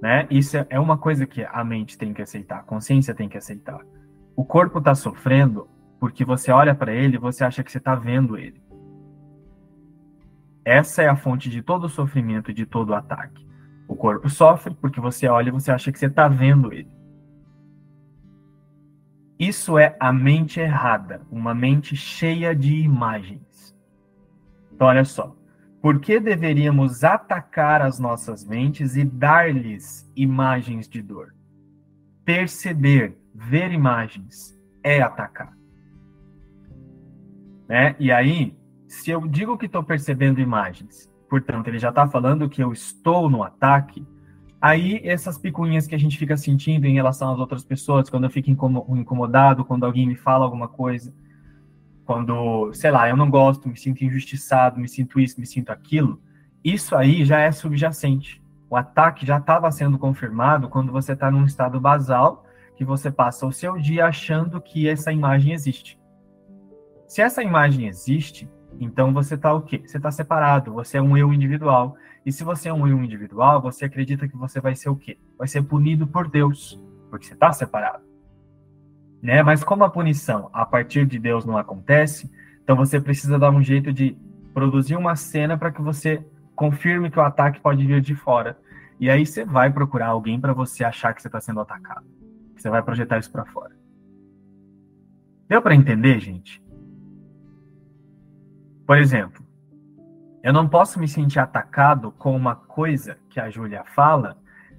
Né? 0.00 0.26
Isso 0.30 0.56
é 0.68 0.78
uma 0.78 0.98
coisa 0.98 1.26
que 1.26 1.42
a 1.44 1.64
mente 1.64 1.96
tem 1.96 2.12
que 2.12 2.22
aceitar, 2.22 2.58
a 2.58 2.62
consciência 2.62 3.14
tem 3.14 3.28
que 3.28 3.38
aceitar. 3.38 3.80
O 4.34 4.44
corpo 4.44 4.78
está 4.78 4.94
sofrendo 4.94 5.68
porque 5.98 6.24
você 6.24 6.50
olha 6.50 6.74
para 6.74 6.92
ele 6.92 7.16
e 7.16 7.20
você 7.20 7.42
acha 7.42 7.64
que 7.64 7.72
você 7.72 7.78
está 7.78 7.94
vendo 7.94 8.36
ele. 8.36 8.60
Essa 10.64 11.02
é 11.02 11.08
a 11.08 11.16
fonte 11.16 11.48
de 11.48 11.62
todo 11.62 11.88
sofrimento 11.88 12.50
e 12.50 12.54
de 12.54 12.66
todo 12.66 12.94
ataque. 12.94 13.46
O 13.88 13.94
corpo 13.94 14.28
sofre 14.28 14.74
porque 14.74 15.00
você 15.00 15.28
olha 15.28 15.48
e 15.48 15.52
você 15.52 15.70
acha 15.70 15.92
que 15.92 15.98
você 15.98 16.06
está 16.06 16.28
vendo 16.28 16.72
ele. 16.72 16.90
Isso 19.38 19.78
é 19.78 19.96
a 20.00 20.12
mente 20.12 20.60
errada, 20.60 21.20
uma 21.30 21.54
mente 21.54 21.94
cheia 21.94 22.54
de 22.54 22.74
imagens. 22.74 23.76
Então, 24.72 24.86
olha 24.86 25.04
só. 25.04 25.36
Por 25.82 26.00
que 26.00 26.18
deveríamos 26.18 27.04
atacar 27.04 27.82
as 27.82 27.98
nossas 27.98 28.44
mentes 28.44 28.96
e 28.96 29.04
dar-lhes 29.04 30.10
imagens 30.16 30.88
de 30.88 31.00
dor? 31.02 31.34
Perceber, 32.24 33.16
ver 33.34 33.70
imagens, 33.70 34.58
é 34.82 35.00
atacar. 35.00 35.56
Né? 37.68 37.94
E 37.98 38.10
aí, 38.10 38.56
se 38.88 39.10
eu 39.10 39.26
digo 39.28 39.58
que 39.58 39.66
estou 39.66 39.82
percebendo 39.82 40.40
imagens 40.40 41.12
portanto, 41.28 41.68
ele 41.68 41.78
já 41.78 41.90
está 41.90 42.06
falando 42.06 42.48
que 42.48 42.62
eu 42.62 42.72
estou 42.72 43.28
no 43.28 43.42
ataque, 43.42 44.06
aí 44.60 45.00
essas 45.04 45.38
picuinhas 45.38 45.86
que 45.86 45.94
a 45.94 45.98
gente 45.98 46.18
fica 46.18 46.36
sentindo 46.36 46.86
em 46.86 46.94
relação 46.94 47.32
às 47.32 47.38
outras 47.38 47.64
pessoas, 47.64 48.08
quando 48.08 48.24
eu 48.24 48.30
fico 48.30 48.50
incomodado, 48.50 49.64
quando 49.64 49.84
alguém 49.84 50.06
me 50.06 50.16
fala 50.16 50.44
alguma 50.44 50.68
coisa, 50.68 51.14
quando, 52.04 52.72
sei 52.72 52.90
lá, 52.90 53.08
eu 53.08 53.16
não 53.16 53.28
gosto, 53.28 53.68
me 53.68 53.76
sinto 53.76 54.04
injustiçado, 54.04 54.78
me 54.78 54.88
sinto 54.88 55.18
isso, 55.18 55.40
me 55.40 55.46
sinto 55.46 55.70
aquilo, 55.70 56.20
isso 56.62 56.96
aí 56.96 57.24
já 57.24 57.40
é 57.40 57.50
subjacente. 57.50 58.42
O 58.68 58.76
ataque 58.76 59.24
já 59.24 59.38
estava 59.38 59.70
sendo 59.70 59.98
confirmado 59.98 60.68
quando 60.68 60.90
você 60.90 61.12
está 61.12 61.30
num 61.30 61.44
estado 61.44 61.80
basal, 61.80 62.44
que 62.76 62.84
você 62.84 63.10
passa 63.10 63.46
o 63.46 63.52
seu 63.52 63.76
dia 63.76 64.06
achando 64.06 64.60
que 64.60 64.88
essa 64.88 65.12
imagem 65.12 65.52
existe. 65.52 65.98
Se 67.06 67.22
essa 67.22 67.42
imagem 67.42 67.86
existe, 67.86 68.48
então 68.80 69.12
você 69.12 69.34
está 69.34 69.52
o 69.52 69.62
quê? 69.62 69.82
Você 69.84 69.96
está 69.96 70.10
separado, 70.10 70.72
você 70.72 70.98
é 70.98 71.02
um 71.02 71.16
eu 71.16 71.32
individual. 71.32 71.96
E 72.24 72.32
se 72.32 72.44
você 72.44 72.68
é 72.68 72.72
um 72.72 72.86
eu 72.86 73.02
individual, 73.02 73.60
você 73.62 73.84
acredita 73.84 74.28
que 74.28 74.36
você 74.36 74.60
vai 74.60 74.74
ser 74.74 74.88
o 74.88 74.96
quê? 74.96 75.18
Vai 75.38 75.46
ser 75.46 75.62
punido 75.62 76.06
por 76.06 76.28
Deus, 76.28 76.80
porque 77.10 77.26
você 77.26 77.34
está 77.34 77.52
separado. 77.52 78.04
Né? 79.22 79.42
Mas 79.42 79.64
como 79.64 79.84
a 79.84 79.90
punição 79.90 80.50
a 80.52 80.64
partir 80.64 81.06
de 81.06 81.18
Deus 81.18 81.44
não 81.44 81.56
acontece, 81.56 82.30
então 82.62 82.76
você 82.76 83.00
precisa 83.00 83.38
dar 83.38 83.50
um 83.50 83.62
jeito 83.62 83.92
de 83.92 84.16
produzir 84.52 84.96
uma 84.96 85.14
cena 85.16 85.56
para 85.56 85.70
que 85.70 85.80
você 85.80 86.24
confirme 86.54 87.10
que 87.10 87.18
o 87.18 87.22
ataque 87.22 87.60
pode 87.60 87.86
vir 87.86 88.00
de 88.00 88.14
fora. 88.14 88.58
E 88.98 89.10
aí 89.10 89.26
você 89.26 89.44
vai 89.44 89.70
procurar 89.70 90.08
alguém 90.08 90.40
para 90.40 90.52
você 90.52 90.82
achar 90.82 91.14
que 91.14 91.20
você 91.20 91.28
está 91.28 91.40
sendo 91.40 91.60
atacado. 91.60 92.06
Você 92.56 92.70
vai 92.70 92.82
projetar 92.82 93.18
isso 93.18 93.30
para 93.30 93.44
fora. 93.44 93.76
Deu 95.48 95.62
para 95.62 95.74
entender, 95.74 96.18
gente? 96.18 96.60
Por 98.86 98.96
exemplo, 98.98 99.44
eu 100.42 100.52
não 100.52 100.68
posso 100.68 101.00
me 101.00 101.08
sentir 101.08 101.40
atacado 101.40 102.12
com 102.12 102.36
uma 102.36 102.54
coisa 102.54 103.18
que 103.28 103.40
a 103.40 103.50
Júlia 103.50 103.82
fala 103.84 104.38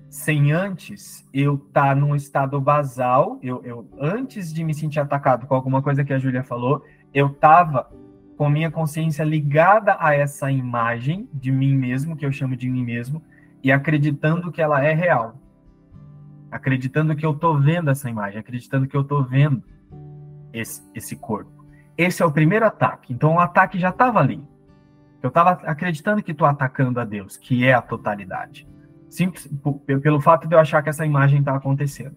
sem 0.09 0.53
antes 0.53 1.27
eu 1.33 1.55
estar 1.55 1.89
tá 1.89 1.95
num 1.95 2.15
estado 2.15 2.59
basal. 2.61 3.37
Eu, 3.43 3.61
eu, 3.65 3.89
antes 3.99 4.53
de 4.53 4.63
me 4.63 4.73
sentir 4.73 5.01
atacado 5.01 5.45
com 5.45 5.53
alguma 5.53 5.81
coisa 5.81 6.05
que 6.05 6.13
a 6.13 6.19
Júlia 6.19 6.41
falou, 6.41 6.85
eu 7.13 7.27
estava 7.27 7.91
com 8.37 8.49
minha 8.49 8.71
consciência 8.71 9.23
ligada 9.23 9.97
a 9.99 10.15
essa 10.15 10.49
imagem 10.49 11.27
de 11.33 11.51
mim 11.51 11.75
mesmo, 11.75 12.15
que 12.15 12.25
eu 12.25 12.31
chamo 12.31 12.55
de 12.55 12.69
mim 12.69 12.85
mesmo, 12.85 13.21
e 13.61 13.71
acreditando 13.71 14.51
que 14.51 14.61
ela 14.61 14.81
é 14.81 14.93
real. 14.93 15.37
Acreditando 16.49 17.13
que 17.13 17.25
eu 17.25 17.31
estou 17.31 17.59
vendo 17.59 17.89
essa 17.89 18.09
imagem, 18.09 18.39
acreditando 18.39 18.87
que 18.87 18.95
eu 18.95 19.01
estou 19.01 19.21
vendo 19.21 19.61
esse, 20.53 20.81
esse 20.95 21.15
corpo. 21.17 21.56
Esse 21.97 22.21
é 22.21 22.25
o 22.25 22.31
primeiro 22.31 22.65
ataque. 22.65 23.13
Então 23.13 23.35
o 23.35 23.39
ataque 23.39 23.79
já 23.79 23.89
estava 23.89 24.19
ali. 24.19 24.43
Eu 25.21 25.29
estava 25.29 25.51
acreditando 25.51 26.21
que 26.21 26.31
estou 26.31 26.47
atacando 26.47 26.99
a 26.99 27.03
Deus, 27.03 27.35
que 27.35 27.65
é 27.65 27.73
a 27.73 27.81
totalidade. 27.81 28.67
Simples, 29.09 29.49
pelo 30.01 30.21
fato 30.21 30.47
de 30.47 30.55
eu 30.55 30.59
achar 30.59 30.83
que 30.83 30.89
essa 30.89 31.05
imagem 31.05 31.39
está 31.39 31.55
acontecendo. 31.55 32.15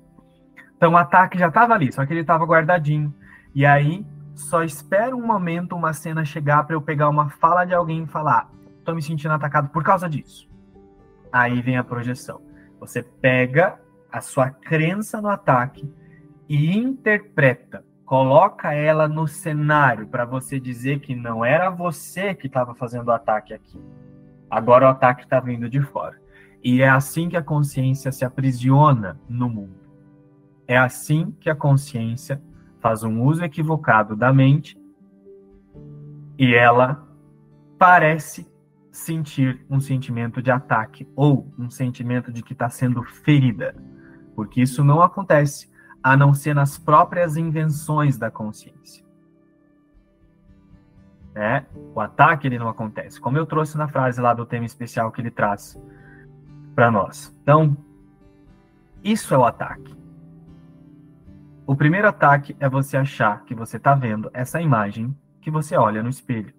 Então 0.76 0.92
o 0.92 0.96
ataque 0.96 1.38
já 1.38 1.48
estava 1.48 1.74
ali, 1.74 1.90
só 1.92 2.04
que 2.04 2.12
ele 2.12 2.20
estava 2.20 2.44
guardadinho. 2.44 3.14
E 3.54 3.64
aí 3.64 4.06
só 4.34 4.62
espero 4.62 5.16
um 5.16 5.26
momento, 5.26 5.74
uma 5.74 5.92
cena 5.92 6.24
chegar 6.24 6.64
para 6.64 6.76
eu 6.76 6.82
pegar 6.82 7.08
uma 7.08 7.30
fala 7.30 7.64
de 7.64 7.74
alguém 7.74 8.04
e 8.04 8.06
falar: 8.06 8.50
estou 8.78 8.94
me 8.94 9.02
sentindo 9.02 9.32
atacado 9.32 9.68
por 9.70 9.82
causa 9.82 10.08
disso. 10.08 10.48
Aí 11.32 11.62
vem 11.62 11.78
a 11.78 11.84
projeção. 11.84 12.42
Você 12.78 13.02
pega 13.02 13.78
a 14.10 14.20
sua 14.20 14.50
crença 14.50 15.20
no 15.20 15.28
ataque 15.28 15.90
e 16.48 16.76
interpreta 16.76 17.84
coloca 18.10 18.74
ela 18.74 19.06
no 19.06 19.28
cenário 19.28 20.04
para 20.08 20.24
você 20.24 20.58
dizer 20.58 20.98
que 20.98 21.14
não 21.14 21.44
era 21.44 21.70
você 21.70 22.34
que 22.34 22.48
estava 22.48 22.74
fazendo 22.74 23.06
o 23.06 23.12
ataque 23.12 23.54
aqui. 23.54 23.80
Agora 24.50 24.86
o 24.86 24.88
ataque 24.88 25.22
está 25.22 25.38
vindo 25.38 25.70
de 25.70 25.80
fora. 25.80 26.20
E 26.60 26.82
é 26.82 26.88
assim 26.88 27.28
que 27.28 27.36
a 27.36 27.42
consciência 27.42 28.10
se 28.10 28.24
aprisiona 28.24 29.16
no 29.28 29.48
mundo. 29.48 29.78
É 30.66 30.76
assim 30.76 31.32
que 31.38 31.48
a 31.48 31.54
consciência 31.54 32.42
faz 32.80 33.04
um 33.04 33.22
uso 33.22 33.44
equivocado 33.44 34.16
da 34.16 34.32
mente 34.32 34.76
e 36.36 36.52
ela 36.52 37.06
parece 37.78 38.52
sentir 38.90 39.64
um 39.70 39.78
sentimento 39.78 40.42
de 40.42 40.50
ataque 40.50 41.08
ou 41.14 41.48
um 41.56 41.70
sentimento 41.70 42.32
de 42.32 42.42
que 42.42 42.54
está 42.54 42.68
sendo 42.68 43.04
ferida, 43.04 43.72
porque 44.34 44.60
isso 44.60 44.82
não 44.82 45.00
acontece 45.00 45.69
a 46.02 46.16
não 46.16 46.32
ser 46.32 46.54
nas 46.54 46.78
próprias 46.78 47.36
invenções 47.36 48.16
da 48.16 48.30
consciência. 48.30 49.04
É, 51.34 51.64
o 51.94 52.00
ataque 52.00 52.46
ele 52.46 52.58
não 52.58 52.68
acontece, 52.68 53.20
como 53.20 53.38
eu 53.38 53.46
trouxe 53.46 53.78
na 53.78 53.86
frase 53.86 54.20
lá 54.20 54.34
do 54.34 54.44
tema 54.44 54.66
especial 54.66 55.12
que 55.12 55.20
ele 55.20 55.30
traz 55.30 55.80
para 56.74 56.90
nós. 56.90 57.34
Então, 57.42 57.76
isso 59.02 59.32
é 59.34 59.38
o 59.38 59.44
ataque. 59.44 59.96
O 61.66 61.76
primeiro 61.76 62.08
ataque 62.08 62.56
é 62.58 62.68
você 62.68 62.96
achar 62.96 63.44
que 63.44 63.54
você 63.54 63.76
está 63.76 63.94
vendo 63.94 64.28
essa 64.34 64.60
imagem 64.60 65.16
que 65.40 65.50
você 65.50 65.76
olha 65.76 66.02
no 66.02 66.08
espelho. 66.08 66.52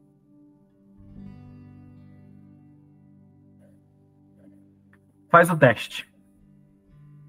Faz 5.30 5.50
o 5.50 5.58
teste. 5.58 6.10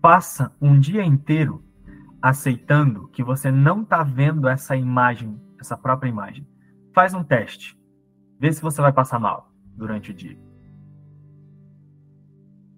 Passa 0.00 0.54
um 0.61 0.78
dia 0.78 1.04
inteiro 1.04 1.64
aceitando 2.23 3.09
que 3.09 3.25
você 3.25 3.50
não 3.50 3.83
está 3.83 4.05
vendo 4.05 4.49
essa 4.49 4.76
imagem, 4.76 5.41
essa 5.59 5.76
própria 5.76 6.09
imagem. 6.09 6.47
Faz 6.95 7.12
um 7.12 7.25
teste. 7.25 7.76
Vê 8.38 8.52
se 8.52 8.62
você 8.62 8.81
vai 8.81 8.93
passar 8.93 9.19
mal 9.19 9.50
durante 9.76 10.12
o 10.12 10.14
dia. 10.14 10.38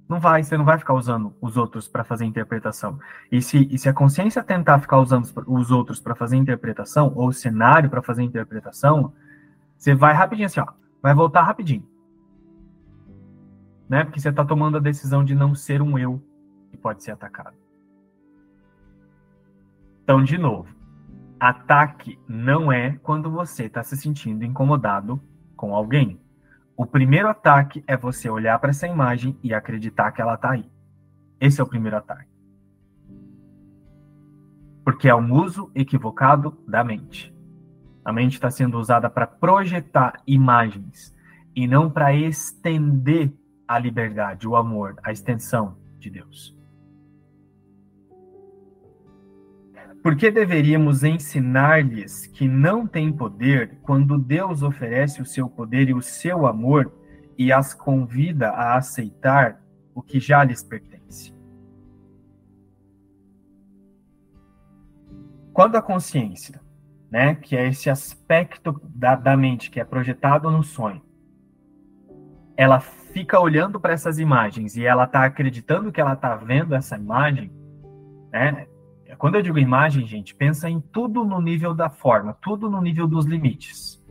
Não 0.08 0.20
vai, 0.20 0.42
você 0.42 0.56
não 0.56 0.64
vai 0.64 0.78
ficar 0.78 0.94
usando 0.94 1.34
os 1.40 1.56
outros 1.56 1.88
para 1.88 2.04
fazer 2.04 2.24
interpretação. 2.24 2.98
E 3.32 3.40
se, 3.42 3.68
e 3.70 3.78
se 3.78 3.88
a 3.88 3.92
consciência 3.92 4.42
tentar 4.42 4.78
ficar 4.78 4.98
usando 4.98 5.28
os 5.46 5.70
outros 5.70 6.00
para 6.00 6.14
fazer 6.14 6.36
interpretação, 6.36 7.12
ou 7.14 7.28
o 7.28 7.32
cenário 7.32 7.90
para 7.90 8.02
fazer 8.02 8.22
interpretação, 8.22 9.12
você 9.76 9.94
vai 9.94 10.14
rapidinho 10.14 10.46
assim, 10.46 10.60
ó, 10.60 10.66
vai 11.02 11.14
voltar 11.14 11.42
rapidinho. 11.42 11.86
Né? 13.88 14.04
Porque 14.04 14.20
você 14.20 14.28
está 14.28 14.44
tomando 14.44 14.76
a 14.76 14.80
decisão 14.80 15.24
de 15.24 15.34
não 15.34 15.54
ser 15.54 15.82
um 15.82 15.98
eu 15.98 16.22
que 16.70 16.76
pode 16.76 17.02
ser 17.02 17.10
atacado. 17.10 17.63
Então, 20.04 20.22
de 20.22 20.36
novo, 20.36 20.68
ataque 21.40 22.18
não 22.28 22.70
é 22.70 22.98
quando 23.02 23.30
você 23.30 23.64
está 23.64 23.82
se 23.82 23.96
sentindo 23.96 24.44
incomodado 24.44 25.18
com 25.56 25.74
alguém. 25.74 26.20
O 26.76 26.84
primeiro 26.84 27.26
ataque 27.26 27.82
é 27.86 27.96
você 27.96 28.28
olhar 28.28 28.58
para 28.58 28.68
essa 28.68 28.86
imagem 28.86 29.34
e 29.42 29.54
acreditar 29.54 30.12
que 30.12 30.20
ela 30.20 30.34
está 30.34 30.50
aí. 30.50 30.70
Esse 31.40 31.58
é 31.58 31.64
o 31.64 31.66
primeiro 31.66 31.96
ataque. 31.96 32.28
Porque 34.84 35.08
é 35.08 35.14
um 35.14 35.32
uso 35.32 35.70
equivocado 35.74 36.54
da 36.68 36.84
mente. 36.84 37.34
A 38.04 38.12
mente 38.12 38.34
está 38.34 38.50
sendo 38.50 38.78
usada 38.78 39.08
para 39.08 39.26
projetar 39.26 40.20
imagens 40.26 41.16
e 41.56 41.66
não 41.66 41.88
para 41.88 42.12
estender 42.12 43.32
a 43.66 43.78
liberdade, 43.78 44.46
o 44.46 44.54
amor, 44.54 44.96
a 45.02 45.10
extensão 45.10 45.78
de 45.98 46.10
Deus. 46.10 46.54
Por 50.04 50.16
que 50.16 50.30
deveríamos 50.30 51.02
ensinar-lhes 51.02 52.26
que 52.26 52.46
não 52.46 52.86
têm 52.86 53.10
poder 53.10 53.78
quando 53.80 54.18
Deus 54.18 54.62
oferece 54.62 55.22
o 55.22 55.24
seu 55.24 55.48
poder 55.48 55.88
e 55.88 55.94
o 55.94 56.02
seu 56.02 56.46
amor 56.46 56.92
e 57.38 57.50
as 57.50 57.72
convida 57.72 58.50
a 58.50 58.76
aceitar 58.76 59.64
o 59.94 60.02
que 60.02 60.20
já 60.20 60.44
lhes 60.44 60.62
pertence? 60.62 61.32
Quando 65.54 65.76
a 65.76 65.80
consciência, 65.80 66.60
né, 67.10 67.34
que 67.36 67.56
é 67.56 67.66
esse 67.66 67.88
aspecto 67.88 68.78
da, 68.84 69.16
da 69.16 69.34
mente 69.34 69.70
que 69.70 69.80
é 69.80 69.84
projetado 69.86 70.50
no 70.50 70.62
sonho, 70.62 71.00
ela 72.58 72.78
fica 72.78 73.40
olhando 73.40 73.80
para 73.80 73.94
essas 73.94 74.18
imagens 74.18 74.76
e 74.76 74.84
ela 74.84 75.04
está 75.04 75.24
acreditando 75.24 75.90
que 75.90 75.98
ela 75.98 76.12
está 76.12 76.36
vendo 76.36 76.74
essa 76.74 76.94
imagem, 76.94 77.50
né? 78.30 78.66
Quando 79.18 79.36
eu 79.36 79.42
digo 79.42 79.58
imagem, 79.58 80.06
gente, 80.06 80.34
pensa 80.34 80.68
em 80.68 80.80
tudo 80.80 81.24
no 81.24 81.40
nível 81.40 81.74
da 81.74 81.88
forma, 81.90 82.34
tudo 82.40 82.70
no 82.70 82.80
nível 82.80 83.06
dos 83.06 83.24
limites. 83.26 84.02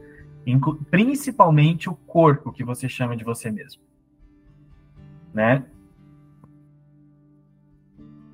Principalmente 0.89 1.89
o 1.89 1.95
corpo 1.95 2.51
que 2.51 2.63
você 2.63 2.89
chama 2.89 3.15
de 3.15 3.23
você 3.23 3.49
mesmo. 3.49 3.81
Né? 5.33 5.65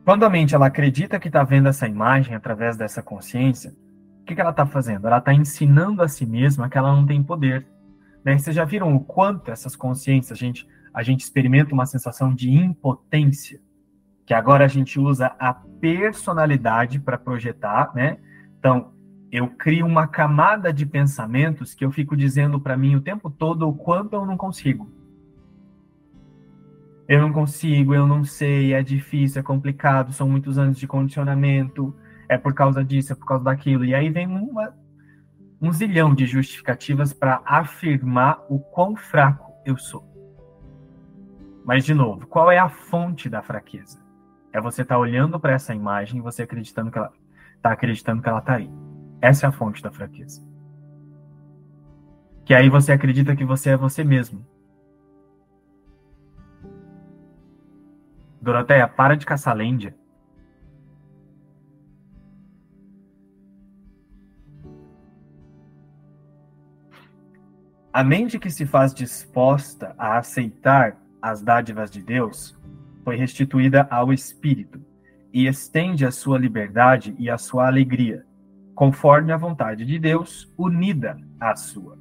Quando 0.04 0.24
a 0.24 0.30
mente 0.30 0.56
ela 0.56 0.68
acredita 0.68 1.20
que 1.20 1.28
está 1.28 1.44
vendo 1.44 1.70
essa 1.70 1.88
imagem 1.88 2.34
através 2.34 2.76
dessa 2.76 3.02
consciência, 3.02 3.74
o 4.22 4.26
que, 4.26 4.36
que 4.36 4.42
ela 4.42 4.50
está 4.50 4.66
fazendo? 4.66 5.08
Ela 5.08 5.20
está 5.20 5.34
ensinando 5.34 6.02
a 6.02 6.08
si 6.08 6.26
mesma 6.26 6.70
que 6.70 6.78
ela 6.78 6.94
não 6.94 7.06
tem 7.06 7.22
poder. 7.22 7.68
Né? 8.24 8.38
Vocês 8.38 8.56
já 8.56 8.66
viram 8.66 8.96
o 8.96 9.00
quanto 9.00 9.52
essas 9.52 9.76
consciências, 9.76 10.38
a 10.38 10.40
gente, 10.40 10.68
a 10.94 11.04
gente 11.04 11.22
experimenta 11.22 11.74
uma 11.74 11.86
sensação 11.86 12.34
de 12.34 12.50
impotência 12.50 13.62
que 14.30 14.34
agora 14.36 14.64
a 14.64 14.68
gente 14.68 15.00
usa 15.00 15.36
a 15.40 15.52
personalidade 15.52 17.00
para 17.00 17.18
projetar, 17.18 17.92
né? 17.96 18.20
Então, 18.60 18.94
eu 19.32 19.48
crio 19.48 19.88
uma 19.88 20.06
camada 20.06 20.72
de 20.72 20.86
pensamentos 20.86 21.74
que 21.74 21.84
eu 21.84 21.90
fico 21.90 22.16
dizendo 22.16 22.62
para 22.62 22.78
mim 22.78 22.96
o 22.96 23.02
tempo 23.02 23.32
todo 23.32 23.68
o 23.68 23.74
quanto 23.74 24.14
eu 24.14 24.28
não 24.28 24.38
consigo. 24.38 24.88
Eu 27.08 27.24
não 27.24 27.34
consigo, 27.34 27.96
eu 27.96 28.06
não 28.06 28.24
sei, 28.24 28.72
é 28.72 28.84
difícil, 28.84 29.40
é 29.40 29.44
complicado, 29.44 30.14
são 30.14 30.30
muitos 30.30 30.60
anos 30.60 30.78
de 30.78 30.86
condicionamento, 30.86 31.92
é 32.30 32.38
por 32.38 32.54
causa 32.54 32.86
disso, 32.86 33.14
é 33.14 33.16
por 33.16 33.26
causa 33.26 33.46
daquilo. 33.46 33.84
E 33.84 33.96
aí 33.96 34.12
vem 34.12 34.28
uma, 34.28 34.76
um 35.60 35.74
zilhão 35.74 36.14
de 36.14 36.28
justificativas 36.28 37.12
para 37.12 37.42
afirmar 37.44 38.46
o 38.48 38.60
quão 38.60 38.96
fraco 38.96 39.52
eu 39.66 39.76
sou. 39.76 40.08
Mas, 41.66 41.84
de 41.84 41.96
novo, 41.96 42.28
qual 42.28 42.52
é 42.52 42.60
a 42.60 42.70
fonte 42.70 43.28
da 43.28 43.42
fraqueza? 43.42 43.99
É 44.52 44.60
você 44.60 44.82
estar 44.82 44.96
tá 44.96 45.00
olhando 45.00 45.40
para 45.40 45.54
essa 45.54 45.74
imagem 45.74 46.20
e 46.20 46.22
você 46.22 46.44
acreditando 46.44 46.92
que 46.92 46.98
ela 46.98 47.14
está 47.56 47.72
acreditando 47.72 48.22
que 48.22 48.30
ela 48.30 48.40
está 48.40 48.56
aí. 48.56 48.70
Essa 49.22 49.46
é 49.46 49.50
a 49.50 49.52
fonte 49.52 49.84
da 49.84 49.92
fraqueza. 49.92 50.42
Que 52.46 52.54
aí 52.54 52.70
você 52.70 52.92
acredita 52.92 53.36
que 53.36 53.46
você 53.46 53.72
é 53.72 53.78
você 53.78 54.04
mesmo. 54.04 54.46
Doroteia, 58.42 58.88
para 58.88 59.16
de 59.16 59.26
caçar 59.26 59.56
lêndia. 59.56 59.96
A 67.92 68.04
mente 68.04 68.40
que 68.40 68.50
se 68.50 68.66
faz 68.66 68.94
disposta 68.94 69.94
a 69.98 70.18
aceitar 70.18 70.96
as 71.22 71.42
dádivas 71.42 71.92
de 71.92 72.02
Deus 72.02 72.59
foi 73.04 73.16
restituída 73.16 73.88
ao 73.90 74.12
espírito 74.14 74.82
e 75.34 75.48
estende 75.48 76.06
a 76.06 76.12
sua 76.12 76.38
liberdade 76.38 77.16
e 77.18 77.30
a 77.30 77.38
sua 77.38 77.68
alegria, 77.68 78.26
conforme 78.74 79.32
a 79.32 79.38
vontade 79.38 79.86
de 79.86 80.00
Deus, 80.00 80.52
unida 80.58 81.18
à 81.40 81.56
sua. 81.56 81.98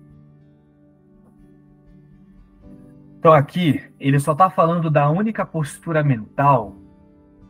Então 3.18 3.32
aqui 3.32 3.82
ele 3.98 4.18
só 4.18 4.32
está 4.32 4.48
falando 4.48 4.88
da 4.90 5.10
única 5.10 5.44
postura 5.44 6.02
mental 6.04 6.76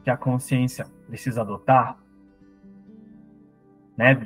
que 0.03 0.11
a 0.11 0.17
consciência 0.17 0.87
precisa 1.07 1.43
adotar, 1.43 1.99
né? 3.97 4.19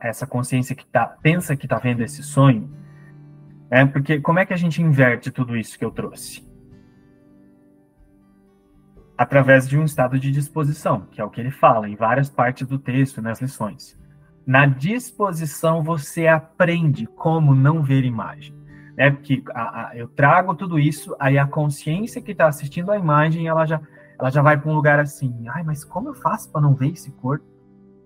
Essa 0.00 0.26
consciência 0.26 0.74
que 0.74 0.86
tá, 0.86 1.06
pensa 1.06 1.56
que 1.56 1.66
está 1.66 1.78
vendo 1.78 2.02
esse 2.02 2.22
sonho, 2.22 2.70
né? 3.70 3.86
Porque 3.86 4.20
como 4.20 4.38
é 4.38 4.46
que 4.46 4.52
a 4.52 4.56
gente 4.56 4.82
inverte 4.82 5.30
tudo 5.30 5.56
isso 5.56 5.78
que 5.78 5.84
eu 5.84 5.90
trouxe? 5.90 6.51
Através 9.22 9.68
de 9.68 9.78
um 9.78 9.84
estado 9.84 10.18
de 10.18 10.32
disposição, 10.32 11.02
que 11.12 11.20
é 11.20 11.24
o 11.24 11.30
que 11.30 11.40
ele 11.40 11.52
fala 11.52 11.88
em 11.88 11.94
várias 11.94 12.28
partes 12.28 12.66
do 12.66 12.76
texto, 12.76 13.22
nas 13.22 13.40
lições. 13.40 13.96
Na 14.44 14.66
disposição, 14.66 15.80
você 15.80 16.26
aprende 16.26 17.06
como 17.06 17.54
não 17.54 17.82
ver 17.82 18.04
imagem. 18.04 18.52
Né? 18.96 19.12
Porque 19.12 19.44
a, 19.54 19.90
a, 19.90 19.96
eu 19.96 20.08
trago 20.08 20.56
tudo 20.56 20.76
isso, 20.76 21.14
aí 21.20 21.38
a 21.38 21.46
consciência 21.46 22.20
que 22.20 22.32
está 22.32 22.48
assistindo 22.48 22.90
a 22.90 22.98
imagem, 22.98 23.46
ela 23.46 23.64
já, 23.64 23.80
ela 24.18 24.28
já 24.28 24.42
vai 24.42 24.58
para 24.58 24.68
um 24.68 24.74
lugar 24.74 24.98
assim, 24.98 25.32
ai, 25.48 25.62
mas 25.62 25.84
como 25.84 26.08
eu 26.08 26.14
faço 26.14 26.50
para 26.50 26.60
não 26.60 26.74
ver 26.74 26.88
esse 26.88 27.12
corpo? 27.12 27.44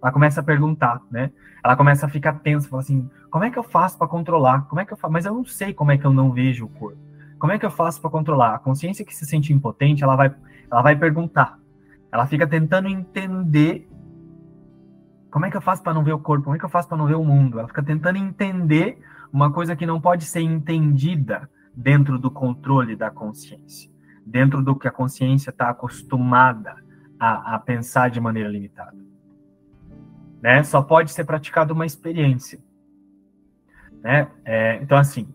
Ela 0.03 0.13
começa 0.13 0.41
a 0.41 0.45
perguntar, 0.45 1.01
né? 1.11 1.33
Ela 1.65 1.75
começa 1.77 2.05
a 2.05 2.11
ficar 2.11 2.35
tensa, 2.41 2.69
fala 2.69 2.83
assim, 2.83 3.09
como 3.31 3.43
é 3.43 3.51
que 3.51 3.59
eu 3.59 3.65
faço 3.65 3.97
para 3.97 4.07
controlar? 4.07 4.69
Como 4.69 4.83
é 4.83 4.85
que 4.85 4.93
eu 4.93 4.99
faço? 4.99 5.13
Mas 5.13 5.25
eu 5.25 5.33
não 5.33 5.47
sei 5.47 5.73
como 5.73 5.93
é 5.93 5.97
que 5.97 6.05
eu 6.05 6.13
não 6.13 6.31
vejo 6.31 6.67
o 6.67 6.69
corpo. 6.69 6.99
Como 7.39 7.53
é 7.53 7.59
que 7.59 7.65
eu 7.65 7.71
faço 7.71 8.01
para 8.03 8.11
controlar? 8.11 8.55
A 8.55 8.59
consciência 8.59 9.05
que 9.05 9.15
se 9.15 9.25
sente 9.25 9.53
impotente, 9.53 10.05
ela 10.05 10.15
vai, 10.15 10.35
ela 10.71 10.83
vai 10.83 10.97
perguntar. 10.97 11.59
Ela 12.13 12.27
fica 12.27 12.47
tentando 12.47 12.89
entender 12.89 13.89
como 15.31 15.45
é 15.45 15.51
que 15.51 15.57
eu 15.57 15.61
faço 15.61 15.83
para 15.83 15.93
não 15.93 16.03
ver 16.03 16.13
o 16.13 16.19
corpo? 16.19 16.45
Como 16.45 16.57
é 16.57 16.59
que 16.59 16.65
eu 16.65 16.71
faço 16.71 16.89
para 16.89 16.97
não 16.97 17.07
ver 17.07 17.17
o 17.17 17.25
mundo? 17.25 17.59
Ela 17.59 17.69
fica 17.69 17.83
tentando 17.83 18.17
entender 18.17 18.99
uma 19.33 19.53
coisa 19.53 19.77
que 19.77 19.85
não 19.85 20.01
pode 20.01 20.25
ser 20.25 20.41
entendida 20.41 21.51
dentro 21.75 22.19
do 22.19 22.31
controle 22.31 22.97
da 22.97 23.11
consciência, 23.11 23.91
dentro 24.25 24.63
do 24.63 24.75
que 24.75 24.89
a 24.89 24.91
consciência 24.91 25.51
está 25.51 25.69
acostumada 25.69 26.75
a, 27.21 27.57
a, 27.57 27.59
pensar 27.59 28.09
de 28.09 28.19
maneira 28.19 28.49
limitada. 28.49 28.97
Né? 30.41 30.63
Só 30.63 30.81
pode 30.81 31.13
ser 31.13 31.25
praticada 31.25 31.75
uma 31.75 31.85
experiência. 31.85 32.59
Né? 34.03 34.29
É, 34.43 34.83
então, 34.83 34.97
assim, 34.97 35.29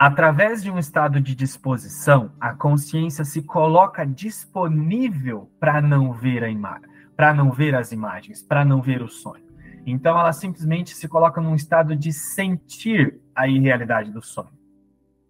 Através 0.00 0.62
de 0.62 0.70
um 0.70 0.78
estado 0.78 1.20
de 1.20 1.34
disposição, 1.34 2.32
a 2.40 2.54
consciência 2.54 3.22
se 3.22 3.42
coloca 3.42 4.06
disponível 4.06 5.50
para 5.60 5.82
não 5.82 6.10
ver 6.10 6.42
a 6.42 6.48
imagem, 6.48 6.88
para 7.14 7.34
não 7.34 7.52
ver 7.52 7.74
as 7.74 7.92
imagens, 7.92 8.42
para 8.42 8.64
não 8.64 8.80
ver 8.80 9.02
o 9.02 9.08
sonho. 9.10 9.44
Então 9.84 10.18
ela 10.18 10.32
simplesmente 10.32 10.96
se 10.96 11.06
coloca 11.06 11.38
num 11.38 11.54
estado 11.54 11.94
de 11.94 12.14
sentir 12.14 13.20
a 13.34 13.46
irrealidade 13.46 14.10
do 14.10 14.22
sonho. 14.22 14.58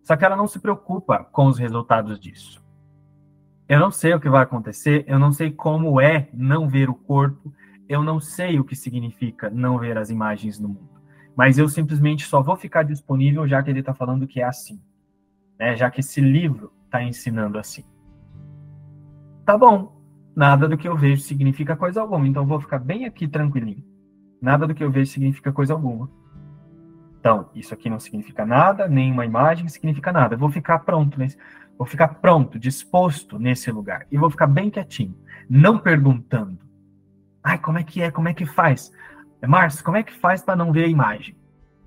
Só 0.04 0.16
que 0.16 0.24
ela 0.24 0.36
não 0.36 0.46
se 0.46 0.60
preocupa 0.60 1.24
com 1.32 1.46
os 1.46 1.58
resultados 1.58 2.20
disso. 2.20 2.62
Eu 3.68 3.80
não 3.80 3.90
sei 3.90 4.14
o 4.14 4.20
que 4.20 4.30
vai 4.30 4.44
acontecer, 4.44 5.04
eu 5.08 5.18
não 5.18 5.32
sei 5.32 5.50
como 5.50 6.00
é 6.00 6.28
não 6.32 6.68
ver 6.68 6.88
o 6.88 6.94
corpo, 6.94 7.52
eu 7.88 8.04
não 8.04 8.20
sei 8.20 8.60
o 8.60 8.64
que 8.64 8.76
significa 8.76 9.50
não 9.50 9.80
ver 9.80 9.98
as 9.98 10.10
imagens 10.10 10.60
no 10.60 10.68
mundo 10.68 10.89
mas 11.40 11.56
eu 11.56 11.66
simplesmente 11.70 12.26
só 12.26 12.42
vou 12.42 12.54
ficar 12.54 12.82
disponível 12.82 13.48
já 13.48 13.62
que 13.62 13.70
ele 13.70 13.80
está 13.80 13.94
falando 13.94 14.26
que 14.26 14.42
é 14.42 14.44
assim, 14.44 14.78
né? 15.58 15.74
já 15.74 15.90
que 15.90 16.00
esse 16.00 16.20
livro 16.20 16.70
está 16.84 17.02
ensinando 17.02 17.58
assim. 17.58 17.82
Tá 19.46 19.56
bom, 19.56 19.90
nada 20.36 20.68
do 20.68 20.76
que 20.76 20.86
eu 20.86 20.94
vejo 20.94 21.22
significa 21.22 21.74
coisa 21.74 22.02
alguma. 22.02 22.28
Então, 22.28 22.46
vou 22.46 22.60
ficar 22.60 22.78
bem 22.78 23.06
aqui 23.06 23.26
tranquilinho. 23.26 23.82
Nada 24.38 24.66
do 24.66 24.74
que 24.74 24.84
eu 24.84 24.90
vejo 24.90 25.12
significa 25.12 25.50
coisa 25.50 25.72
alguma. 25.72 26.10
Então, 27.18 27.48
isso 27.54 27.72
aqui 27.72 27.88
não 27.88 27.98
significa 27.98 28.44
nada, 28.44 28.86
nenhuma 28.86 29.24
imagem 29.24 29.66
significa 29.66 30.12
nada. 30.12 30.34
Eu 30.34 30.38
vou 30.38 30.50
ficar 30.50 30.80
pronto, 30.80 31.18
nesse, 31.18 31.38
vou 31.78 31.86
ficar 31.86 32.08
pronto, 32.08 32.58
disposto 32.58 33.38
nesse 33.38 33.72
lugar. 33.72 34.06
E 34.12 34.18
vou 34.18 34.28
ficar 34.28 34.46
bem 34.46 34.68
quietinho, 34.68 35.16
não 35.48 35.78
perguntando. 35.78 36.58
Ai, 37.42 37.56
como 37.56 37.78
é 37.78 37.82
que 37.82 38.02
é? 38.02 38.10
Como 38.10 38.28
é 38.28 38.34
que 38.34 38.44
faz? 38.44 38.92
Márcio, 39.46 39.84
como 39.84 39.96
é 39.96 40.02
que 40.02 40.12
faz 40.12 40.42
para 40.42 40.56
não 40.56 40.72
ver 40.72 40.84
a 40.84 40.88
imagem? 40.88 41.36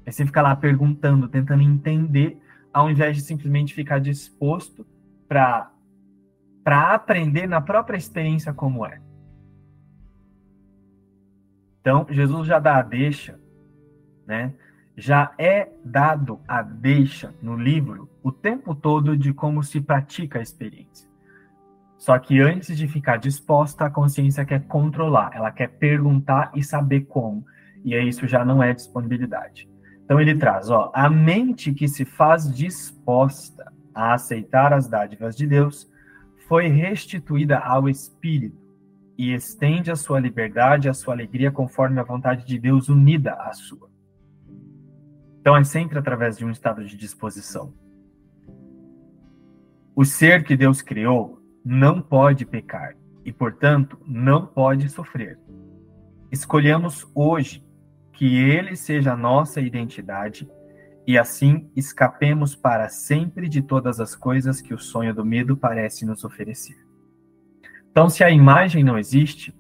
Aí 0.05 0.11
você 0.11 0.25
fica 0.25 0.41
lá 0.41 0.55
perguntando, 0.55 1.27
tentando 1.27 1.61
entender, 1.61 2.41
ao 2.73 2.89
invés 2.89 3.15
de 3.15 3.21
simplesmente 3.21 3.73
ficar 3.73 3.99
disposto 3.99 4.85
para 5.27 5.69
para 6.63 6.93
aprender 6.93 7.45
na 7.45 7.59
própria 7.59 7.97
experiência 7.97 8.53
como 8.53 8.85
é. 8.85 9.01
Então, 11.81 12.07
Jesus 12.09 12.47
já 12.47 12.57
dá 12.57 12.77
a 12.77 12.81
deixa, 12.81 13.37
né? 14.25 14.53
Já 14.95 15.33
é 15.37 15.69
dado 15.83 16.39
a 16.47 16.61
deixa 16.61 17.33
no 17.41 17.57
livro 17.57 18.09
o 18.23 18.31
tempo 18.31 18.73
todo 18.73 19.17
de 19.17 19.33
como 19.33 19.61
se 19.61 19.81
pratica 19.81 20.39
a 20.39 20.41
experiência. 20.41 21.12
Só 22.03 22.19
que 22.19 22.41
antes 22.41 22.75
de 22.75 22.85
ficar 22.85 23.15
disposta, 23.15 23.85
a 23.85 23.89
consciência 23.89 24.43
quer 24.43 24.67
controlar, 24.67 25.31
ela 25.33 25.49
quer 25.51 25.69
perguntar 25.69 26.51
e 26.53 26.61
saber 26.61 27.05
como. 27.05 27.45
E 27.81 27.95
aí 27.95 28.09
isso 28.09 28.27
já 28.27 28.43
não 28.43 28.61
é 28.61 28.73
disponibilidade. 28.73 29.69
Então 30.03 30.19
ele 30.19 30.35
traz, 30.35 30.69
ó, 30.69 30.91
a 30.93 31.09
mente 31.09 31.73
que 31.73 31.87
se 31.87 32.03
faz 32.03 32.53
disposta 32.53 33.71
a 33.95 34.15
aceitar 34.15 34.73
as 34.73 34.85
dádivas 34.85 35.33
de 35.33 35.47
Deus 35.47 35.89
foi 36.45 36.67
restituída 36.67 37.57
ao 37.57 37.87
espírito 37.87 38.61
e 39.17 39.33
estende 39.33 39.89
a 39.89 39.95
sua 39.95 40.19
liberdade, 40.19 40.89
a 40.89 40.93
sua 40.93 41.13
alegria 41.13 41.53
conforme 41.53 42.01
a 42.01 42.03
vontade 42.03 42.45
de 42.45 42.59
Deus 42.59 42.89
unida 42.89 43.31
à 43.31 43.53
sua. 43.53 43.89
Então 45.39 45.55
é 45.55 45.63
sempre 45.63 45.97
através 45.97 46.37
de 46.37 46.43
um 46.43 46.51
estado 46.51 46.83
de 46.83 46.97
disposição. 46.97 47.73
O 49.95 50.03
ser 50.03 50.43
que 50.43 50.57
Deus 50.57 50.81
criou 50.81 51.41
não 51.63 52.01
pode 52.01 52.45
pecar 52.45 52.95
e, 53.23 53.31
portanto, 53.31 53.97
não 54.05 54.45
pode 54.45 54.89
sofrer. 54.89 55.39
Escolhamos 56.31 57.09
hoje 57.15 57.63
que 58.11 58.35
ele 58.37 58.75
seja 58.75 59.13
a 59.13 59.17
nossa 59.17 59.61
identidade 59.61 60.49
e 61.05 61.17
assim 61.17 61.69
escapemos 61.75 62.55
para 62.55 62.87
sempre 62.89 63.49
de 63.49 63.61
todas 63.61 63.99
as 63.99 64.15
coisas 64.15 64.61
que 64.61 64.73
o 64.73 64.79
sonho 64.79 65.13
do 65.13 65.25
medo 65.25 65.55
parece 65.55 66.05
nos 66.05 66.23
oferecer. 66.23 66.77
Então, 67.91 68.09
se 68.09 68.23
a 68.23 68.29
imagem 68.29 68.83
não 68.83 68.97
existe, 68.97 69.53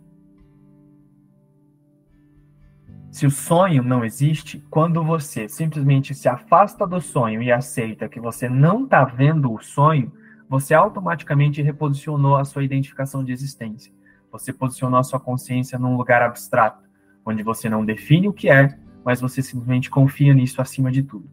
se 3.11 3.27
o 3.27 3.31
sonho 3.31 3.83
não 3.83 4.03
existe, 4.03 4.65
quando 4.71 5.03
você 5.03 5.47
simplesmente 5.47 6.15
se 6.15 6.27
afasta 6.27 6.87
do 6.87 6.99
sonho 6.99 7.43
e 7.43 7.51
aceita 7.51 8.09
que 8.09 8.19
você 8.19 8.49
não 8.49 8.85
está 8.85 9.05
vendo 9.05 9.53
o 9.53 9.61
sonho, 9.61 10.11
você 10.49 10.73
automaticamente 10.73 11.61
reposicionou 11.61 12.35
a 12.35 12.45
sua 12.45 12.63
identificação 12.63 13.23
de 13.23 13.31
existência. 13.31 13.93
Você 14.31 14.51
posicionou 14.51 14.99
a 14.99 15.03
sua 15.03 15.19
consciência 15.19 15.77
num 15.77 15.95
lugar 15.95 16.21
abstrato, 16.21 16.83
onde 17.25 17.43
você 17.43 17.69
não 17.69 17.85
define 17.85 18.27
o 18.27 18.33
que 18.33 18.49
é, 18.49 18.77
mas 19.05 19.21
você 19.21 19.41
simplesmente 19.41 19.89
confia 19.89 20.33
nisso 20.33 20.61
acima 20.61 20.91
de 20.91 21.03
tudo. 21.03 21.29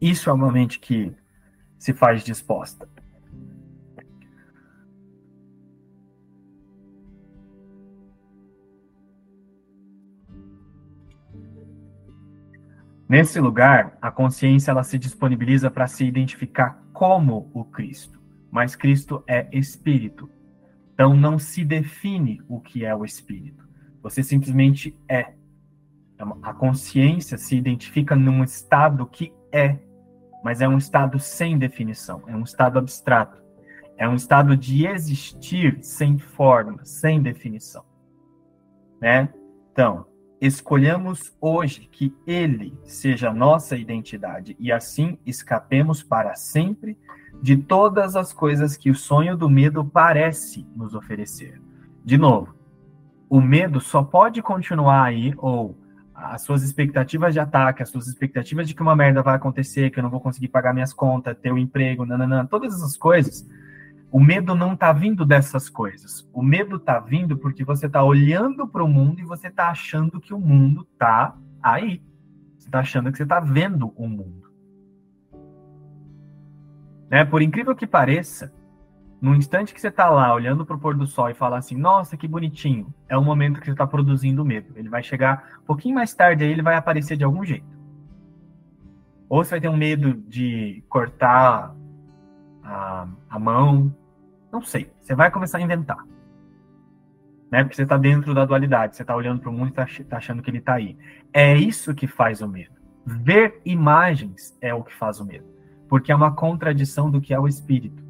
Isso 0.00 0.30
é 0.30 0.32
uma 0.32 0.52
mente 0.52 0.78
que 0.78 1.12
se 1.78 1.92
faz 1.92 2.22
disposta. 2.22 2.88
Nesse 13.08 13.40
lugar, 13.40 13.96
a 14.02 14.10
consciência 14.10 14.70
ela 14.70 14.84
se 14.84 14.98
disponibiliza 14.98 15.70
para 15.70 15.86
se 15.86 16.04
identificar 16.04 16.82
como 16.92 17.50
o 17.54 17.64
Cristo, 17.64 18.20
mas 18.50 18.76
Cristo 18.76 19.24
é 19.26 19.48
espírito. 19.50 20.30
Então 20.92 21.14
não 21.14 21.38
se 21.38 21.64
define 21.64 22.42
o 22.48 22.60
que 22.60 22.84
é 22.84 22.94
o 22.94 23.04
espírito. 23.04 23.66
Você 24.02 24.22
simplesmente 24.22 24.94
é. 25.08 25.32
A 26.42 26.52
consciência 26.52 27.38
se 27.38 27.56
identifica 27.56 28.16
num 28.16 28.42
estado 28.42 29.06
que 29.06 29.32
é, 29.52 29.78
mas 30.42 30.60
é 30.60 30.68
um 30.68 30.76
estado 30.76 31.18
sem 31.20 31.56
definição, 31.56 32.24
é 32.26 32.34
um 32.34 32.42
estado 32.42 32.78
abstrato. 32.78 33.40
É 33.96 34.08
um 34.08 34.14
estado 34.14 34.56
de 34.56 34.86
existir 34.86 35.78
sem 35.82 36.18
forma, 36.18 36.84
sem 36.84 37.20
definição. 37.20 37.84
Né? 39.00 39.28
Então, 39.72 40.06
escolhamos 40.40 41.32
hoje 41.40 41.88
que 41.90 42.14
Ele 42.26 42.78
seja 42.84 43.32
nossa 43.32 43.76
identidade 43.76 44.56
e 44.58 44.70
assim 44.70 45.18
escapemos 45.26 46.02
para 46.02 46.34
sempre 46.34 46.96
de 47.42 47.56
todas 47.56 48.16
as 48.16 48.32
coisas 48.32 48.76
que 48.76 48.90
o 48.90 48.94
sonho 48.94 49.36
do 49.36 49.48
medo 49.48 49.84
parece 49.84 50.66
nos 50.74 50.94
oferecer. 50.94 51.60
De 52.04 52.16
novo, 52.16 52.54
o 53.28 53.40
medo 53.40 53.80
só 53.80 54.02
pode 54.02 54.40
continuar 54.40 55.04
aí, 55.04 55.34
ou 55.36 55.76
as 56.14 56.42
suas 56.42 56.62
expectativas 56.62 57.34
de 57.34 57.40
ataque, 57.40 57.82
as 57.82 57.90
suas 57.90 58.08
expectativas 58.08 58.66
de 58.66 58.74
que 58.74 58.82
uma 58.82 58.96
merda 58.96 59.22
vai 59.22 59.36
acontecer, 59.36 59.90
que 59.90 59.98
eu 59.98 60.02
não 60.02 60.10
vou 60.10 60.20
conseguir 60.20 60.48
pagar 60.48 60.72
minhas 60.72 60.92
contas, 60.92 61.36
ter 61.38 61.52
um 61.52 61.58
emprego, 61.58 62.04
nananã, 62.04 62.46
todas 62.46 62.74
essas 62.74 62.96
coisas 62.96 63.46
o 64.10 64.18
medo 64.18 64.54
não 64.54 64.72
está 64.72 64.92
vindo 64.92 65.24
dessas 65.26 65.68
coisas. 65.68 66.28
O 66.32 66.42
medo 66.42 66.76
está 66.76 66.98
vindo 66.98 67.36
porque 67.36 67.64
você 67.64 67.86
está 67.86 68.02
olhando 68.02 68.66
para 68.66 68.82
o 68.82 68.88
mundo 68.88 69.20
e 69.20 69.24
você 69.24 69.48
está 69.48 69.68
achando 69.68 70.20
que 70.20 70.32
o 70.32 70.40
mundo 70.40 70.86
está 70.92 71.36
aí. 71.62 72.02
Você 72.58 72.68
está 72.68 72.80
achando 72.80 73.10
que 73.10 73.18
você 73.18 73.24
está 73.24 73.38
vendo 73.38 73.92
o 73.96 74.08
mundo. 74.08 74.48
Né? 77.10 77.24
Por 77.24 77.42
incrível 77.42 77.76
que 77.76 77.86
pareça, 77.86 78.52
no 79.20 79.34
instante 79.34 79.74
que 79.74 79.80
você 79.80 79.88
está 79.88 80.08
lá 80.08 80.32
olhando 80.32 80.64
para 80.64 80.76
o 80.76 80.78
pôr 80.78 80.96
do 80.96 81.06
sol 81.06 81.28
e 81.28 81.34
fala 81.34 81.58
assim, 81.58 81.76
nossa, 81.76 82.16
que 82.16 82.28
bonitinho, 82.28 82.92
é 83.08 83.16
o 83.16 83.22
momento 83.22 83.60
que 83.60 83.66
você 83.66 83.72
está 83.72 83.86
produzindo 83.86 84.44
medo. 84.44 84.72
Ele 84.76 84.88
vai 84.88 85.02
chegar 85.02 85.58
um 85.62 85.66
pouquinho 85.66 85.94
mais 85.94 86.14
tarde 86.14 86.44
aí, 86.44 86.50
ele 86.50 86.62
vai 86.62 86.76
aparecer 86.76 87.16
de 87.16 87.24
algum 87.24 87.44
jeito. 87.44 87.76
Ou 89.28 89.44
você 89.44 89.50
vai 89.50 89.60
ter 89.60 89.68
um 89.68 89.76
medo 89.76 90.14
de 90.14 90.82
cortar 90.88 91.74
a, 92.62 93.08
a 93.28 93.38
mão. 93.38 93.94
Não 94.52 94.62
sei. 94.62 94.90
Você 95.00 95.14
vai 95.14 95.30
começar 95.30 95.58
a 95.58 95.60
inventar. 95.60 96.04
Né? 97.50 97.62
Porque 97.62 97.76
você 97.76 97.82
está 97.82 97.96
dentro 97.96 98.34
da 98.34 98.44
dualidade. 98.44 98.96
Você 98.96 99.02
está 99.02 99.14
olhando 99.14 99.40
para 99.40 99.50
o 99.50 99.52
mundo 99.52 99.68
e 99.68 99.80
está 99.80 99.86
tá 100.08 100.16
achando 100.16 100.42
que 100.42 100.50
ele 100.50 100.58
está 100.58 100.74
aí. 100.74 100.96
É 101.32 101.56
isso 101.56 101.94
que 101.94 102.06
faz 102.06 102.40
o 102.40 102.48
medo. 102.48 102.76
Ver 103.04 103.60
imagens 103.64 104.56
é 104.60 104.74
o 104.74 104.82
que 104.82 104.94
faz 104.94 105.20
o 105.20 105.24
medo. 105.24 105.46
Porque 105.88 106.12
é 106.12 106.14
uma 106.14 106.34
contradição 106.34 107.10
do 107.10 107.20
que 107.20 107.32
é 107.32 107.40
o 107.40 107.48
espírito. 107.48 108.02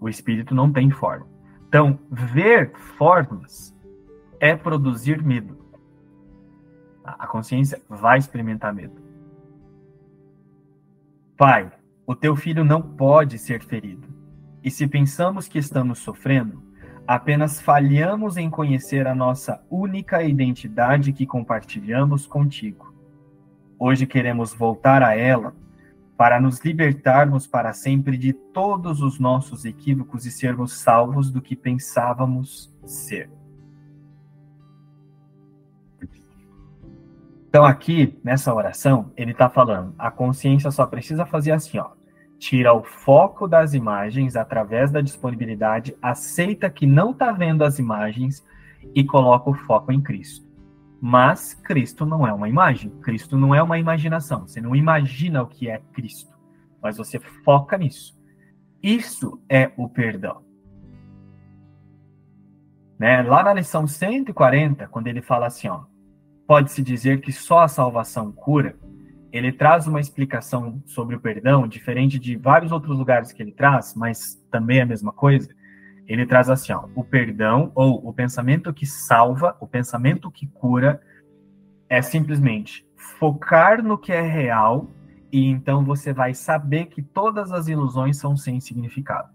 O 0.00 0.08
espírito 0.08 0.54
não 0.54 0.72
tem 0.72 0.90
forma. 0.90 1.26
Então, 1.68 1.98
ver 2.10 2.72
formas 2.96 3.76
é 4.40 4.56
produzir 4.56 5.22
medo. 5.22 5.58
A 7.04 7.26
consciência 7.26 7.80
vai 7.88 8.18
experimentar 8.18 8.72
medo. 8.72 9.00
Pai, 11.36 11.70
o 12.08 12.16
teu 12.16 12.34
filho 12.34 12.64
não 12.64 12.80
pode 12.80 13.38
ser 13.38 13.62
ferido. 13.62 14.08
E 14.64 14.70
se 14.70 14.88
pensamos 14.88 15.46
que 15.46 15.58
estamos 15.58 15.98
sofrendo, 15.98 16.62
apenas 17.06 17.60
falhamos 17.60 18.38
em 18.38 18.48
conhecer 18.48 19.06
a 19.06 19.14
nossa 19.14 19.62
única 19.68 20.22
identidade 20.22 21.12
que 21.12 21.26
compartilhamos 21.26 22.26
contigo. 22.26 22.94
Hoje 23.78 24.06
queremos 24.06 24.54
voltar 24.54 25.02
a 25.02 25.14
ela 25.14 25.54
para 26.16 26.40
nos 26.40 26.64
libertarmos 26.64 27.46
para 27.46 27.74
sempre 27.74 28.16
de 28.16 28.32
todos 28.32 29.02
os 29.02 29.20
nossos 29.20 29.66
equívocos 29.66 30.24
e 30.24 30.30
sermos 30.30 30.80
salvos 30.80 31.30
do 31.30 31.42
que 31.42 31.54
pensávamos 31.54 32.74
ser. 32.86 33.30
Então, 37.50 37.66
aqui, 37.66 38.18
nessa 38.24 38.52
oração, 38.54 39.12
ele 39.14 39.32
está 39.32 39.48
falando: 39.50 39.94
a 39.98 40.10
consciência 40.10 40.70
só 40.70 40.86
precisa 40.86 41.26
fazer 41.26 41.52
assim, 41.52 41.78
ó 41.78 41.97
tira 42.38 42.72
o 42.72 42.84
foco 42.84 43.48
das 43.48 43.74
imagens 43.74 44.36
através 44.36 44.90
da 44.90 45.00
disponibilidade, 45.00 45.96
aceita 46.00 46.70
que 46.70 46.86
não 46.86 47.10
está 47.10 47.32
vendo 47.32 47.64
as 47.64 47.78
imagens 47.78 48.46
e 48.94 49.04
coloca 49.04 49.50
o 49.50 49.54
foco 49.54 49.92
em 49.92 50.00
Cristo. 50.00 50.46
Mas 51.00 51.54
Cristo 51.54 52.06
não 52.06 52.26
é 52.26 52.32
uma 52.32 52.48
imagem, 52.48 52.90
Cristo 53.00 53.36
não 53.36 53.54
é 53.54 53.62
uma 53.62 53.78
imaginação. 53.78 54.46
Você 54.46 54.60
não 54.60 54.74
imagina 54.74 55.42
o 55.42 55.46
que 55.46 55.68
é 55.68 55.80
Cristo, 55.92 56.36
mas 56.82 56.96
você 56.96 57.18
foca 57.18 57.76
nisso. 57.76 58.18
Isso 58.82 59.40
é 59.48 59.70
o 59.76 59.88
perdão. 59.88 60.42
Né? 62.98 63.22
Lá 63.22 63.42
na 63.44 63.54
lição 63.54 63.86
140, 63.86 64.88
quando 64.88 65.06
ele 65.06 65.22
fala 65.22 65.46
assim, 65.46 65.68
ó, 65.68 65.82
pode-se 66.46 66.82
dizer 66.82 67.20
que 67.20 67.32
só 67.32 67.60
a 67.60 67.68
salvação 67.68 68.32
cura, 68.32 68.76
ele 69.32 69.52
traz 69.52 69.86
uma 69.86 70.00
explicação 70.00 70.82
sobre 70.86 71.16
o 71.16 71.20
perdão, 71.20 71.68
diferente 71.68 72.18
de 72.18 72.36
vários 72.36 72.72
outros 72.72 72.96
lugares 72.96 73.32
que 73.32 73.42
ele 73.42 73.52
traz, 73.52 73.94
mas 73.94 74.42
também 74.50 74.78
é 74.78 74.82
a 74.82 74.86
mesma 74.86 75.12
coisa. 75.12 75.48
Ele 76.06 76.24
traz 76.24 76.48
assim, 76.48 76.72
ó, 76.72 76.88
o 76.94 77.04
perdão 77.04 77.70
ou 77.74 78.08
o 78.08 78.12
pensamento 78.12 78.72
que 78.72 78.86
salva, 78.86 79.56
o 79.60 79.66
pensamento 79.66 80.30
que 80.30 80.46
cura, 80.46 81.00
é 81.88 82.00
simplesmente 82.00 82.86
focar 82.96 83.82
no 83.82 83.98
que 83.98 84.12
é 84.12 84.22
real 84.22 84.90
e 85.30 85.46
então 85.46 85.84
você 85.84 86.12
vai 86.12 86.32
saber 86.34 86.86
que 86.86 87.02
todas 87.02 87.52
as 87.52 87.68
ilusões 87.68 88.16
são 88.16 88.36
sem 88.36 88.60
significado. 88.60 89.28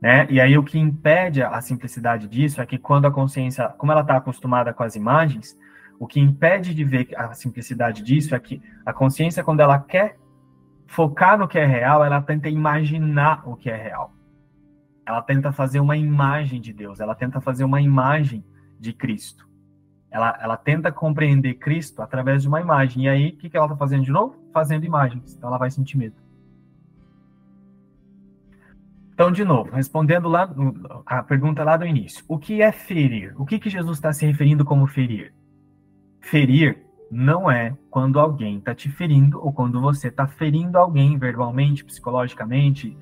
Né? 0.00 0.26
E 0.30 0.40
aí 0.40 0.56
o 0.56 0.62
que 0.62 0.78
impede 0.78 1.42
a 1.42 1.60
simplicidade 1.60 2.28
disso 2.28 2.60
é 2.60 2.66
que 2.66 2.78
quando 2.78 3.06
a 3.06 3.10
consciência, 3.10 3.68
como 3.76 3.92
ela 3.92 4.02
está 4.02 4.16
acostumada 4.16 4.72
com 4.72 4.82
as 4.82 4.94
imagens, 4.94 5.56
o 5.98 6.06
que 6.06 6.20
impede 6.20 6.74
de 6.74 6.84
ver 6.84 7.08
a 7.16 7.34
simplicidade 7.34 8.02
disso 8.02 8.34
é 8.34 8.38
que 8.38 8.62
a 8.86 8.92
consciência, 8.92 9.42
quando 9.42 9.60
ela 9.60 9.78
quer 9.78 10.16
focar 10.86 11.38
no 11.38 11.48
que 11.48 11.58
é 11.58 11.66
real, 11.66 12.04
ela 12.04 12.22
tenta 12.22 12.48
imaginar 12.48 13.42
o 13.48 13.56
que 13.56 13.68
é 13.68 13.76
real. 13.76 14.12
Ela 15.04 15.22
tenta 15.22 15.52
fazer 15.52 15.80
uma 15.80 15.96
imagem 15.96 16.60
de 16.60 16.72
Deus, 16.72 17.00
ela 17.00 17.14
tenta 17.14 17.40
fazer 17.40 17.64
uma 17.64 17.80
imagem 17.80 18.44
de 18.78 18.92
Cristo. 18.92 19.48
Ela, 20.10 20.38
ela 20.40 20.56
tenta 20.56 20.90
compreender 20.90 21.54
Cristo 21.54 22.00
através 22.00 22.42
de 22.42 22.48
uma 22.48 22.60
imagem. 22.60 23.04
E 23.04 23.08
aí, 23.08 23.28
o 23.30 23.36
que, 23.36 23.50
que 23.50 23.56
ela 23.56 23.66
está 23.66 23.76
fazendo 23.76 24.04
de 24.04 24.10
novo? 24.10 24.36
Fazendo 24.52 24.84
imagens. 24.84 25.34
Então, 25.34 25.48
ela 25.48 25.58
vai 25.58 25.70
sentir 25.70 25.98
medo. 25.98 26.16
Então, 29.12 29.32
de 29.32 29.44
novo, 29.44 29.72
respondendo 29.72 30.28
lá 30.28 30.48
a 31.04 31.22
pergunta 31.22 31.64
lá 31.64 31.76
do 31.76 31.84
início, 31.84 32.24
o 32.28 32.38
que 32.38 32.62
é 32.62 32.70
ferir? 32.70 33.34
O 33.36 33.44
que, 33.44 33.58
que 33.58 33.68
Jesus 33.68 33.98
está 33.98 34.12
se 34.12 34.24
referindo 34.24 34.64
como 34.64 34.86
ferir? 34.86 35.34
Ferir 36.30 36.84
não 37.10 37.50
é 37.50 37.74
quando 37.90 38.20
alguém 38.20 38.58
está 38.58 38.74
te 38.74 38.90
ferindo 38.90 39.42
ou 39.42 39.50
quando 39.50 39.80
você 39.80 40.08
está 40.08 40.26
ferindo 40.26 40.76
alguém 40.76 41.16
verbalmente, 41.16 41.82
psicologicamente, 41.82 42.94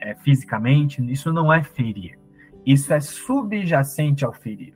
é, 0.00 0.16
fisicamente. 0.16 1.00
Isso 1.10 1.32
não 1.32 1.52
é 1.52 1.62
ferir. 1.62 2.18
Isso 2.66 2.92
é 2.92 3.00
subjacente 3.00 4.24
ao 4.24 4.32
ferir. 4.32 4.74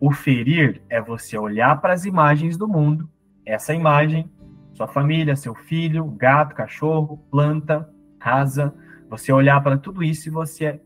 O 0.00 0.10
ferir 0.10 0.82
é 0.90 1.00
você 1.00 1.38
olhar 1.38 1.80
para 1.80 1.92
as 1.92 2.04
imagens 2.04 2.56
do 2.56 2.66
mundo, 2.66 3.08
essa 3.44 3.72
imagem, 3.72 4.28
sua 4.74 4.88
família, 4.88 5.36
seu 5.36 5.54
filho, 5.54 6.04
gato, 6.04 6.54
cachorro, 6.54 7.24
planta, 7.30 7.88
casa 8.18 8.74
você 9.08 9.32
olhar 9.32 9.62
para 9.62 9.78
tudo 9.78 10.02
isso 10.02 10.28
e 10.28 10.32
você 10.32 10.80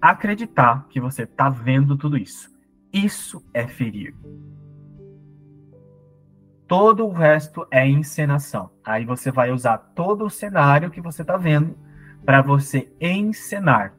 acreditar 0.00 0.88
que 0.88 1.02
você 1.02 1.24
está 1.24 1.50
vendo 1.50 1.98
tudo 1.98 2.16
isso. 2.16 2.50
Isso 2.90 3.44
é 3.52 3.66
ferir. 3.66 4.14
Todo 6.68 7.06
o 7.06 7.10
resto 7.10 7.66
é 7.70 7.88
encenação. 7.88 8.70
Aí 8.84 9.06
você 9.06 9.32
vai 9.32 9.50
usar 9.50 9.78
todo 9.78 10.26
o 10.26 10.30
cenário 10.30 10.90
que 10.90 11.00
você 11.00 11.22
está 11.22 11.38
vendo 11.38 11.74
para 12.26 12.42
você 12.42 12.92
encenar. 13.00 13.94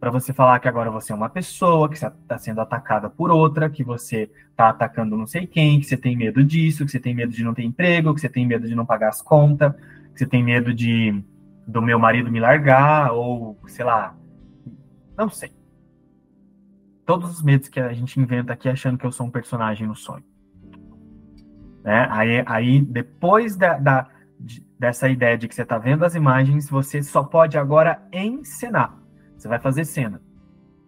Para 0.00 0.10
você 0.10 0.32
falar 0.32 0.58
que 0.58 0.68
agora 0.68 0.90
você 0.90 1.12
é 1.12 1.14
uma 1.14 1.28
pessoa, 1.28 1.86
que 1.86 1.96
está 1.96 2.38
sendo 2.38 2.62
atacada 2.62 3.10
por 3.10 3.30
outra, 3.30 3.68
que 3.68 3.84
você 3.84 4.30
está 4.50 4.70
atacando 4.70 5.18
não 5.18 5.26
sei 5.26 5.46
quem, 5.46 5.80
que 5.80 5.86
você 5.86 5.98
tem 5.98 6.16
medo 6.16 6.42
disso, 6.42 6.86
que 6.86 6.90
você 6.90 6.98
tem 6.98 7.14
medo 7.14 7.30
de 7.30 7.44
não 7.44 7.52
ter 7.52 7.64
emprego, 7.64 8.14
que 8.14 8.22
você 8.22 8.28
tem 8.28 8.46
medo 8.46 8.66
de 8.66 8.74
não 8.74 8.86
pagar 8.86 9.10
as 9.10 9.20
contas, 9.20 9.74
que 10.12 10.20
você 10.20 10.26
tem 10.26 10.42
medo 10.42 10.72
de 10.72 11.22
do 11.66 11.82
meu 11.82 11.98
marido 11.98 12.30
me 12.30 12.40
largar, 12.40 13.12
ou 13.12 13.60
sei 13.66 13.84
lá, 13.84 14.16
não 15.14 15.28
sei. 15.28 15.52
Todos 17.04 17.30
os 17.30 17.42
medos 17.42 17.68
que 17.68 17.78
a 17.78 17.92
gente 17.92 18.18
inventa 18.18 18.54
aqui 18.54 18.66
achando 18.66 18.96
que 18.96 19.04
eu 19.04 19.12
sou 19.12 19.26
um 19.26 19.30
personagem 19.30 19.86
no 19.86 19.94
sonho. 19.94 20.24
Né? 21.88 22.06
Aí, 22.10 22.44
aí 22.44 22.82
depois 22.82 23.56
da, 23.56 23.78
da 23.78 24.10
de, 24.38 24.62
dessa 24.78 25.08
ideia 25.08 25.38
de 25.38 25.48
que 25.48 25.54
você 25.54 25.62
está 25.62 25.78
vendo 25.78 26.04
as 26.04 26.14
imagens, 26.14 26.68
você 26.68 27.02
só 27.02 27.24
pode 27.24 27.56
agora 27.56 28.06
encenar. 28.12 28.94
Você 29.34 29.48
vai 29.48 29.58
fazer 29.58 29.86
cena. 29.86 30.20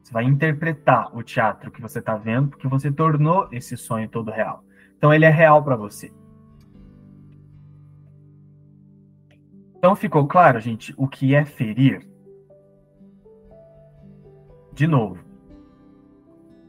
Você 0.03 0.13
vai 0.13 0.25
interpretar 0.25 1.17
o 1.17 1.23
teatro 1.23 1.71
que 1.71 1.81
você 1.81 2.01
está 2.01 2.17
vendo, 2.17 2.51
porque 2.51 2.69
você 2.69 2.93
tornou 2.93 3.49
esse 3.51 3.79
sonho 3.79 4.11
todo 4.11 4.31
real. 4.31 4.63
Então 4.99 5.11
ele 5.11 5.25
é 5.25 5.31
real 5.31 5.65
para 5.65 5.75
você. 5.75 6.13
Então 9.79 9.97
ficou 9.97 10.27
claro, 10.27 10.61
gente, 10.61 10.93
o 10.99 11.09
que 11.09 11.35
é 11.35 11.47
ferir? 11.47 12.07
De 14.75 14.87
novo, 14.87 15.25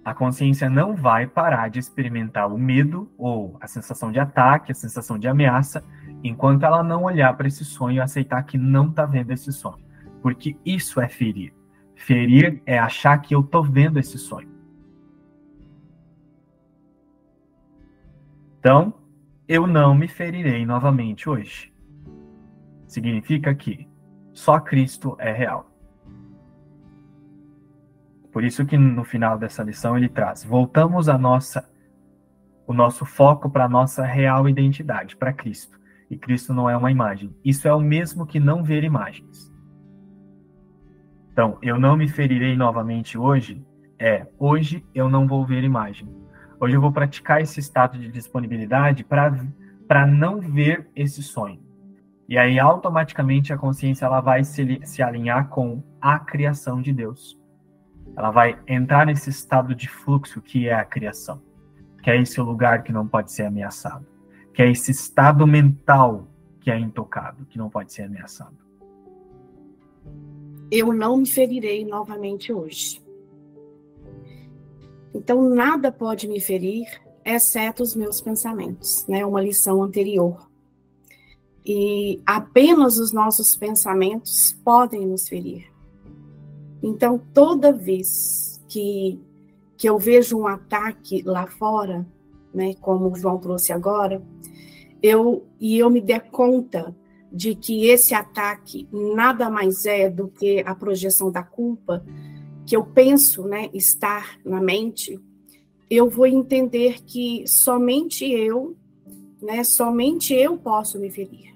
a 0.03 0.13
consciência 0.13 0.69
não 0.69 0.95
vai 0.95 1.27
parar 1.27 1.69
de 1.69 1.79
experimentar 1.79 2.51
o 2.51 2.57
medo 2.57 3.11
ou 3.17 3.57
a 3.61 3.67
sensação 3.67 4.11
de 4.11 4.19
ataque, 4.19 4.71
a 4.71 4.75
sensação 4.75 5.17
de 5.17 5.27
ameaça, 5.27 5.83
enquanto 6.23 6.63
ela 6.63 6.83
não 6.83 7.03
olhar 7.03 7.35
para 7.35 7.47
esse 7.47 7.63
sonho 7.63 7.97
e 7.97 8.01
aceitar 8.01 8.43
que 8.43 8.57
não 8.57 8.89
está 8.89 9.05
vendo 9.05 9.31
esse 9.31 9.51
sonho. 9.51 9.83
Porque 10.21 10.57
isso 10.65 10.99
é 10.99 11.07
ferir. 11.07 11.53
Ferir 11.95 12.61
é 12.65 12.79
achar 12.79 13.17
que 13.19 13.35
eu 13.35 13.41
estou 13.41 13.63
vendo 13.63 13.99
esse 13.99 14.17
sonho. 14.17 14.49
Então, 18.59 18.93
eu 19.47 19.65
não 19.65 19.93
me 19.93 20.07
ferirei 20.07 20.65
novamente 20.65 21.29
hoje 21.29 21.71
significa 22.91 23.55
que 23.55 23.87
só 24.33 24.59
Cristo 24.59 25.15
é 25.17 25.31
real. 25.31 25.70
Por 28.31 28.43
isso 28.43 28.65
que 28.65 28.77
no 28.77 29.03
final 29.03 29.37
dessa 29.37 29.63
lição 29.63 29.97
ele 29.97 30.09
traz: 30.09 30.43
voltamos 30.43 31.09
a 31.09 31.17
nossa 31.17 31.69
o 32.65 32.73
nosso 32.73 33.05
foco 33.05 33.49
para 33.49 33.65
a 33.65 33.69
nossa 33.69 34.05
real 34.05 34.47
identidade, 34.47 35.17
para 35.17 35.33
Cristo. 35.33 35.77
E 36.09 36.17
Cristo 36.17 36.53
não 36.53 36.69
é 36.69 36.77
uma 36.77 36.91
imagem. 36.91 37.35
Isso 37.43 37.67
é 37.67 37.73
o 37.73 37.81
mesmo 37.81 38.25
que 38.25 38.39
não 38.39 38.63
ver 38.63 38.83
imagens. 38.83 39.51
Então, 41.31 41.57
eu 41.61 41.79
não 41.79 41.97
me 41.97 42.07
ferirei 42.07 42.55
novamente 42.55 43.17
hoje. 43.17 43.65
É, 43.99 44.25
hoje 44.37 44.85
eu 44.95 45.09
não 45.09 45.27
vou 45.27 45.45
ver 45.45 45.63
imagem. 45.63 46.07
Hoje 46.59 46.75
eu 46.75 46.81
vou 46.81 46.91
praticar 46.91 47.41
esse 47.41 47.59
estado 47.59 47.97
de 47.97 48.09
disponibilidade 48.09 49.03
para 49.03 50.07
não 50.07 50.39
ver 50.39 50.89
esse 50.95 51.21
sonho. 51.23 51.59
E 52.29 52.37
aí, 52.37 52.59
automaticamente, 52.59 53.51
a 53.51 53.57
consciência 53.57 54.05
ela 54.05 54.21
vai 54.21 54.43
se, 54.43 54.79
se 54.83 55.01
alinhar 55.01 55.49
com 55.49 55.83
a 55.99 56.19
criação 56.19 56.81
de 56.81 56.93
Deus. 56.93 57.40
Ela 58.15 58.31
vai 58.31 58.59
entrar 58.67 59.05
nesse 59.05 59.29
estado 59.29 59.73
de 59.73 59.87
fluxo 59.87 60.41
que 60.41 60.67
é 60.67 60.73
a 60.73 60.85
criação, 60.85 61.41
que 62.03 62.09
é 62.09 62.21
esse 62.21 62.39
lugar 62.41 62.83
que 62.83 62.91
não 62.91 63.07
pode 63.07 63.31
ser 63.31 63.43
ameaçado, 63.43 64.05
que 64.53 64.61
é 64.61 64.69
esse 64.69 64.91
estado 64.91 65.47
mental 65.47 66.27
que 66.59 66.69
é 66.69 66.77
intocado, 66.79 67.45
que 67.45 67.57
não 67.57 67.69
pode 67.69 67.91
ser 67.93 68.03
ameaçado. 68.03 68.57
Eu 70.69 70.93
não 70.93 71.17
me 71.17 71.27
ferirei 71.27 71.85
novamente 71.85 72.53
hoje. 72.53 73.01
Então, 75.13 75.49
nada 75.49 75.91
pode 75.91 76.27
me 76.27 76.39
ferir, 76.39 76.87
exceto 77.25 77.83
os 77.83 77.95
meus 77.95 78.21
pensamentos, 78.21 79.05
né? 79.07 79.25
Uma 79.25 79.41
lição 79.41 79.83
anterior 79.83 80.51
e 81.65 82.19
apenas 82.25 82.97
os 82.97 83.11
nossos 83.11 83.55
pensamentos 83.55 84.57
podem 84.63 85.05
nos 85.05 85.27
ferir. 85.27 85.70
Então, 86.81 87.21
toda 87.33 87.71
vez 87.71 88.61
que, 88.67 89.19
que 89.77 89.87
eu 89.87 89.97
vejo 89.97 90.37
um 90.37 90.47
ataque 90.47 91.21
lá 91.23 91.47
fora, 91.47 92.05
né, 92.53 92.73
como 92.75 93.11
o 93.11 93.15
João 93.15 93.37
trouxe 93.37 93.71
agora, 93.71 94.21
eu 95.01 95.45
e 95.59 95.77
eu 95.77 95.89
me 95.89 96.01
der 96.01 96.29
conta 96.29 96.95
de 97.31 97.55
que 97.55 97.87
esse 97.87 98.13
ataque 98.13 98.87
nada 98.91 99.49
mais 99.49 99.85
é 99.85 100.09
do 100.09 100.27
que 100.27 100.59
a 100.65 100.75
projeção 100.75 101.31
da 101.31 101.41
culpa 101.41 102.03
que 102.65 102.75
eu 102.75 102.83
penso, 102.83 103.43
né, 103.43 103.69
estar 103.73 104.39
na 104.45 104.61
mente, 104.61 105.19
eu 105.89 106.09
vou 106.09 106.25
entender 106.25 107.01
que 107.03 107.45
somente 107.47 108.25
eu, 108.25 108.75
né, 109.41 109.63
somente 109.63 110.33
eu 110.33 110.57
posso 110.57 110.99
me 110.99 111.09
ferir. 111.09 111.51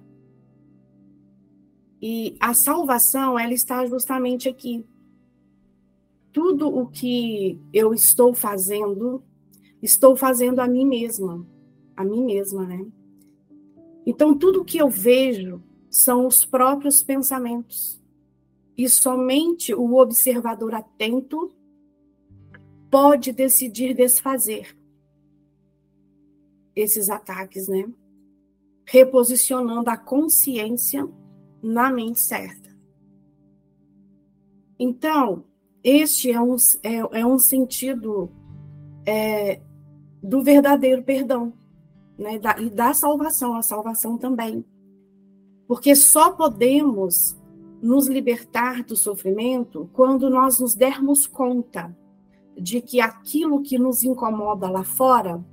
E 2.02 2.36
a 2.40 2.54
salvação, 2.54 3.40
ela 3.40 3.54
está 3.54 3.86
justamente 3.86 4.50
aqui. 4.50 4.86
Tudo 6.36 6.68
o 6.68 6.86
que 6.86 7.62
eu 7.72 7.94
estou 7.94 8.34
fazendo, 8.34 9.24
estou 9.82 10.18
fazendo 10.18 10.60
a 10.60 10.68
mim 10.68 10.86
mesma, 10.86 11.48
a 11.96 12.04
mim 12.04 12.26
mesma, 12.26 12.66
né? 12.66 12.86
Então, 14.06 14.38
tudo 14.38 14.66
que 14.66 14.78
eu 14.78 14.90
vejo 14.90 15.64
são 15.90 16.28
os 16.28 16.44
próprios 16.44 17.02
pensamentos. 17.02 18.04
E 18.78 18.90
somente 18.90 19.74
o 19.74 19.96
observador 19.96 20.76
atento 20.76 21.56
pode 22.92 23.32
decidir 23.32 23.94
desfazer 23.94 24.78
esses 26.76 27.10
ataques, 27.10 27.70
né? 27.70 27.90
Reposicionando 28.86 29.90
a 29.90 29.96
consciência 29.96 31.08
na 31.64 31.90
mente 31.90 32.20
certa. 32.20 32.78
Então, 34.78 35.46
este 35.86 36.32
é 36.32 36.42
um, 36.42 36.56
é, 36.82 37.20
é 37.20 37.26
um 37.26 37.38
sentido 37.38 38.32
é, 39.06 39.62
do 40.22 40.42
verdadeiro 40.42 41.04
perdão. 41.04 41.54
né, 42.18 42.40
da, 42.40 42.60
e 42.60 42.72
da 42.72 42.92
salvação, 42.94 43.56
a 43.56 43.62
salvação 43.62 44.18
também. 44.18 44.66
Porque 45.68 45.96
só 45.96 46.32
podemos 46.32 47.38
nos 47.82 48.08
libertar 48.08 48.84
do 48.84 48.96
sofrimento 48.96 49.88
quando 49.94 50.28
nós 50.28 50.60
nos 50.60 50.74
dermos 50.74 51.28
conta 51.28 51.96
de 52.58 52.82
que 52.82 53.00
aquilo 53.00 53.62
que 53.62 53.78
nos 53.78 54.04
incomoda 54.04 54.68
lá 54.70 54.84
fora 54.84 55.44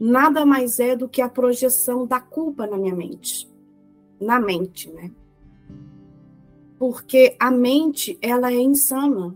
nada 0.00 0.46
mais 0.46 0.78
é 0.80 0.96
do 0.96 1.08
que 1.08 1.20
a 1.20 1.28
projeção 1.28 2.06
da 2.06 2.20
culpa 2.20 2.66
na 2.66 2.78
minha 2.78 2.94
mente. 2.94 3.50
Na 4.18 4.40
mente, 4.40 4.90
né? 4.92 5.10
Porque 6.78 7.36
a 7.38 7.50
mente, 7.50 8.18
ela 8.20 8.52
é 8.52 8.60
insana 8.60 9.34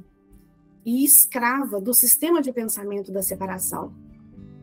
e 0.85 1.05
escrava 1.05 1.81
do 1.81 1.95
sistema 1.95 2.41
de 2.41 2.53
pensamento 2.53 3.13
da 3.13 3.23
separação, 3.23 3.93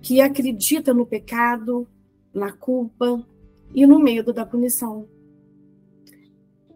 que 0.01 0.21
acredita 0.21 0.93
no 0.93 1.05
pecado, 1.05 1.87
na 2.33 2.51
culpa 2.51 3.25
e 3.73 3.85
no 3.85 3.99
medo 3.99 4.33
da 4.33 4.45
punição. 4.45 5.07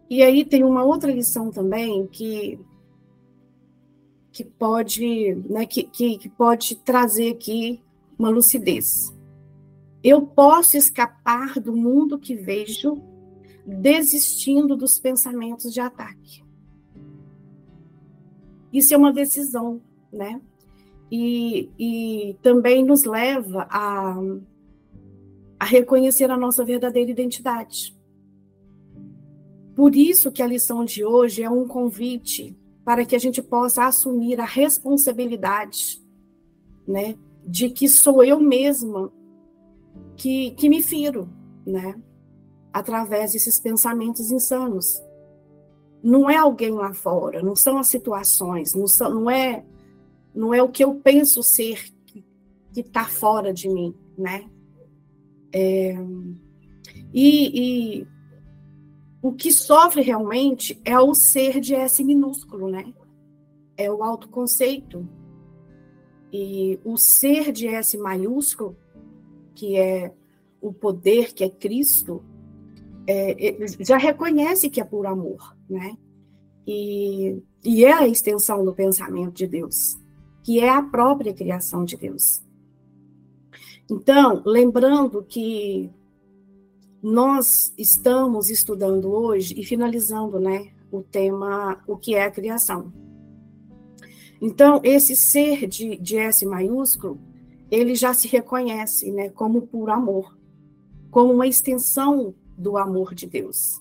E 0.08 0.22
aí 0.22 0.44
tem 0.44 0.64
uma 0.64 0.82
outra 0.82 1.12
lição 1.12 1.50
também 1.50 2.06
que 2.06 2.58
que 4.32 4.44
pode, 4.44 5.34
né, 5.48 5.66
que, 5.66 5.82
que, 5.82 6.16
que 6.16 6.28
pode 6.28 6.76
trazer 6.76 7.32
aqui 7.32 7.82
uma 8.18 8.30
lucidez. 8.30 9.12
Eu 10.02 10.22
posso 10.22 10.76
escapar 10.76 11.58
do 11.60 11.74
mundo 11.74 12.18
que 12.18 12.34
vejo 12.34 13.02
desistindo 13.78 14.76
dos 14.76 14.98
pensamentos 14.98 15.72
de 15.72 15.80
ataque. 15.80 16.42
Isso 18.72 18.94
é 18.94 18.96
uma 18.96 19.12
decisão, 19.12 19.80
né? 20.12 20.40
E, 21.10 21.70
e 21.78 22.36
também 22.42 22.84
nos 22.84 23.04
leva 23.04 23.66
a, 23.70 24.16
a 25.58 25.64
reconhecer 25.64 26.30
a 26.30 26.36
nossa 26.36 26.64
verdadeira 26.64 27.10
identidade. 27.10 27.96
Por 29.74 29.94
isso 29.94 30.30
que 30.30 30.42
a 30.42 30.46
lição 30.46 30.84
de 30.84 31.04
hoje 31.04 31.42
é 31.42 31.50
um 31.50 31.66
convite 31.66 32.56
para 32.84 33.04
que 33.04 33.16
a 33.16 33.18
gente 33.18 33.42
possa 33.42 33.86
assumir 33.86 34.40
a 34.40 34.44
responsabilidade, 34.44 36.02
né, 36.86 37.16
de 37.46 37.70
que 37.70 37.88
sou 37.88 38.22
eu 38.22 38.40
mesma 38.40 39.12
que, 40.16 40.52
que 40.52 40.68
me 40.68 40.82
firo, 40.82 41.28
né, 41.66 42.00
através 42.72 43.32
desses 43.32 43.58
pensamentos 43.58 44.30
insanos. 44.30 45.00
Não 46.02 46.30
é 46.30 46.36
alguém 46.36 46.70
lá 46.70 46.94
fora, 46.94 47.42
não 47.42 47.54
são 47.54 47.78
as 47.78 47.88
situações, 47.88 48.74
não, 48.74 48.86
são, 48.86 49.12
não 49.12 49.30
é 49.30 49.64
não 50.34 50.54
é 50.54 50.62
o 50.62 50.68
que 50.68 50.84
eu 50.84 50.94
penso 50.94 51.42
ser 51.42 51.92
que 52.04 52.24
está 52.80 53.04
fora 53.04 53.52
de 53.52 53.68
mim, 53.68 53.94
né? 54.16 54.48
É, 55.52 55.94
e, 57.12 58.00
e 58.00 58.06
o 59.22 59.32
que 59.32 59.52
sofre 59.52 60.02
realmente 60.02 60.80
é 60.84 60.98
o 60.98 61.14
ser 61.14 61.60
de 61.60 61.74
S 61.74 62.02
minúsculo, 62.02 62.70
né? 62.70 62.94
É 63.76 63.90
o 63.90 64.02
autoconceito. 64.02 65.08
E 66.32 66.78
o 66.84 66.96
ser 66.96 67.50
de 67.50 67.66
S 67.66 67.98
maiúsculo, 67.98 68.76
que 69.54 69.76
é 69.76 70.14
o 70.60 70.72
poder, 70.72 71.32
que 71.32 71.42
é 71.42 71.50
Cristo, 71.50 72.22
é, 73.10 73.64
é, 73.64 73.66
já 73.80 73.96
reconhece 73.96 74.70
que 74.70 74.80
é 74.80 74.84
por 74.84 75.06
amor, 75.06 75.56
né? 75.68 75.96
E, 76.66 77.42
e 77.64 77.84
é 77.84 77.92
a 77.92 78.06
extensão 78.06 78.64
do 78.64 78.72
pensamento 78.72 79.32
de 79.32 79.46
Deus, 79.46 79.98
que 80.44 80.60
é 80.60 80.68
a 80.68 80.82
própria 80.82 81.34
criação 81.34 81.84
de 81.84 81.96
Deus. 81.96 82.42
Então, 83.90 84.42
lembrando 84.46 85.24
que 85.24 85.90
nós 87.02 87.72
estamos 87.76 88.48
estudando 88.50 89.10
hoje 89.10 89.58
e 89.58 89.64
finalizando, 89.64 90.38
né, 90.38 90.70
o 90.92 91.02
tema 91.02 91.82
o 91.88 91.96
que 91.96 92.14
é 92.14 92.24
a 92.24 92.30
criação. 92.30 92.92
Então, 94.40 94.80
esse 94.84 95.16
ser 95.16 95.66
de, 95.66 95.96
de 95.96 96.16
S 96.16 96.46
maiúsculo, 96.46 97.18
ele 97.70 97.94
já 97.94 98.14
se 98.14 98.28
reconhece, 98.28 99.10
né, 99.10 99.28
como 99.30 99.62
puro 99.62 99.90
amor, 99.90 100.36
como 101.10 101.32
uma 101.32 101.46
extensão 101.46 102.34
do 102.60 102.76
amor 102.76 103.14
de 103.14 103.26
Deus. 103.26 103.80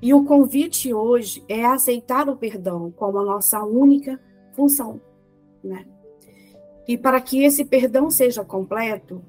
E 0.00 0.14
o 0.14 0.24
convite 0.24 0.94
hoje 0.94 1.44
é 1.48 1.64
aceitar 1.64 2.28
o 2.28 2.36
perdão 2.36 2.90
como 2.90 3.18
a 3.18 3.24
nossa 3.24 3.62
única 3.62 4.20
função, 4.54 5.00
né? 5.62 5.86
E 6.86 6.96
para 6.96 7.20
que 7.20 7.44
esse 7.44 7.64
perdão 7.64 8.10
seja 8.10 8.44
completo, 8.44 9.22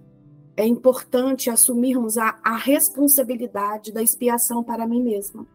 é 0.56 0.66
importante 0.66 1.50
assumirmos 1.50 2.18
a, 2.18 2.40
a 2.44 2.56
responsabilidade 2.56 3.92
da 3.92 4.02
expiação 4.02 4.64
para 4.64 4.88
mim 4.88 5.04
mesma. 5.04 5.46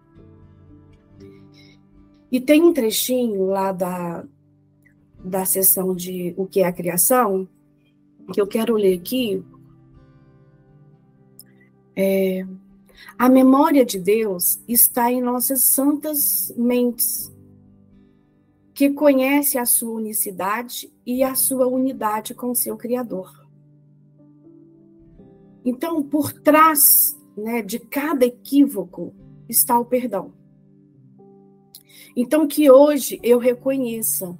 E 2.30 2.40
tem 2.40 2.62
um 2.62 2.72
trechinho 2.72 3.46
lá 3.46 3.70
da, 3.70 4.24
da 5.24 5.44
sessão 5.44 5.94
de 5.94 6.34
O 6.36 6.46
que 6.46 6.60
é 6.60 6.66
a 6.66 6.72
criação, 6.72 7.48
que 8.32 8.40
eu 8.40 8.46
quero 8.46 8.74
ler 8.74 8.98
aqui. 8.98 9.42
É, 11.96 12.44
a 13.18 13.28
memória 13.28 13.84
de 13.84 13.98
Deus 13.98 14.60
está 14.66 15.10
em 15.10 15.22
nossas 15.22 15.62
santas 15.64 16.52
mentes, 16.56 17.32
que 18.72 18.90
conhece 18.90 19.56
a 19.56 19.64
sua 19.64 19.94
unicidade 19.94 20.92
e 21.06 21.22
a 21.22 21.34
sua 21.34 21.66
unidade 21.66 22.34
com 22.34 22.54
seu 22.54 22.76
Criador. 22.76 23.44
Então, 25.64 26.02
por 26.02 26.32
trás 26.32 27.16
né, 27.36 27.62
de 27.62 27.78
cada 27.78 28.26
equívoco 28.26 29.14
está 29.48 29.78
o 29.78 29.84
perdão. 29.84 30.32
Então, 32.16 32.46
que 32.46 32.70
hoje 32.70 33.18
eu 33.22 33.38
reconheça 33.38 34.36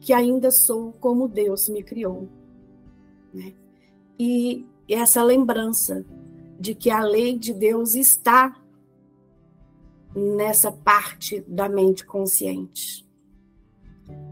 que 0.00 0.12
ainda 0.12 0.50
sou 0.50 0.92
como 1.00 1.26
Deus 1.26 1.68
me 1.68 1.82
criou. 1.82 2.28
Né? 3.32 3.54
E 4.18 4.66
essa 4.88 5.22
lembrança 5.22 6.04
de 6.58 6.74
que 6.74 6.90
a 6.90 7.02
lei 7.02 7.38
de 7.38 7.52
Deus 7.52 7.94
está 7.94 8.54
nessa 10.14 10.70
parte 10.70 11.40
da 11.48 11.68
mente 11.68 12.04
consciente. 12.06 13.06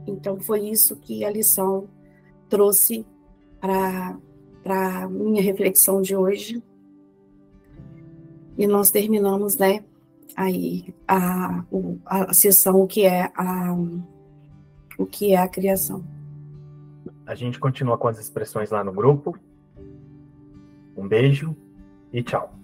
Então, 0.06 0.38
foi 0.40 0.68
isso 0.68 0.96
que 0.96 1.24
a 1.24 1.30
lição 1.30 1.88
trouxe 2.48 3.06
para 3.61 4.18
para 4.62 5.08
minha 5.08 5.42
reflexão 5.42 6.00
de 6.00 6.14
hoje. 6.14 6.62
E 8.56 8.66
nós 8.66 8.90
terminamos, 8.92 9.56
né, 9.56 9.85
aí 10.37 10.94
a, 11.08 11.64
a 12.06 12.32
sessão 12.32 12.87
que 12.87 13.04
é 13.04 13.30
a 13.35 13.74
o 14.98 15.06
que 15.06 15.32
é 15.32 15.38
a 15.38 15.48
criação. 15.48 16.04
A 17.26 17.35
gente 17.35 17.58
continua 17.58 17.98
com 17.98 18.08
as 18.08 18.18
expressões 18.18 18.70
lá 18.70 18.85
no 18.85 18.92
grupo. 18.92 19.37
Um 20.96 21.08
beijo 21.08 21.56
e 22.12 22.22
tchau. 22.22 22.62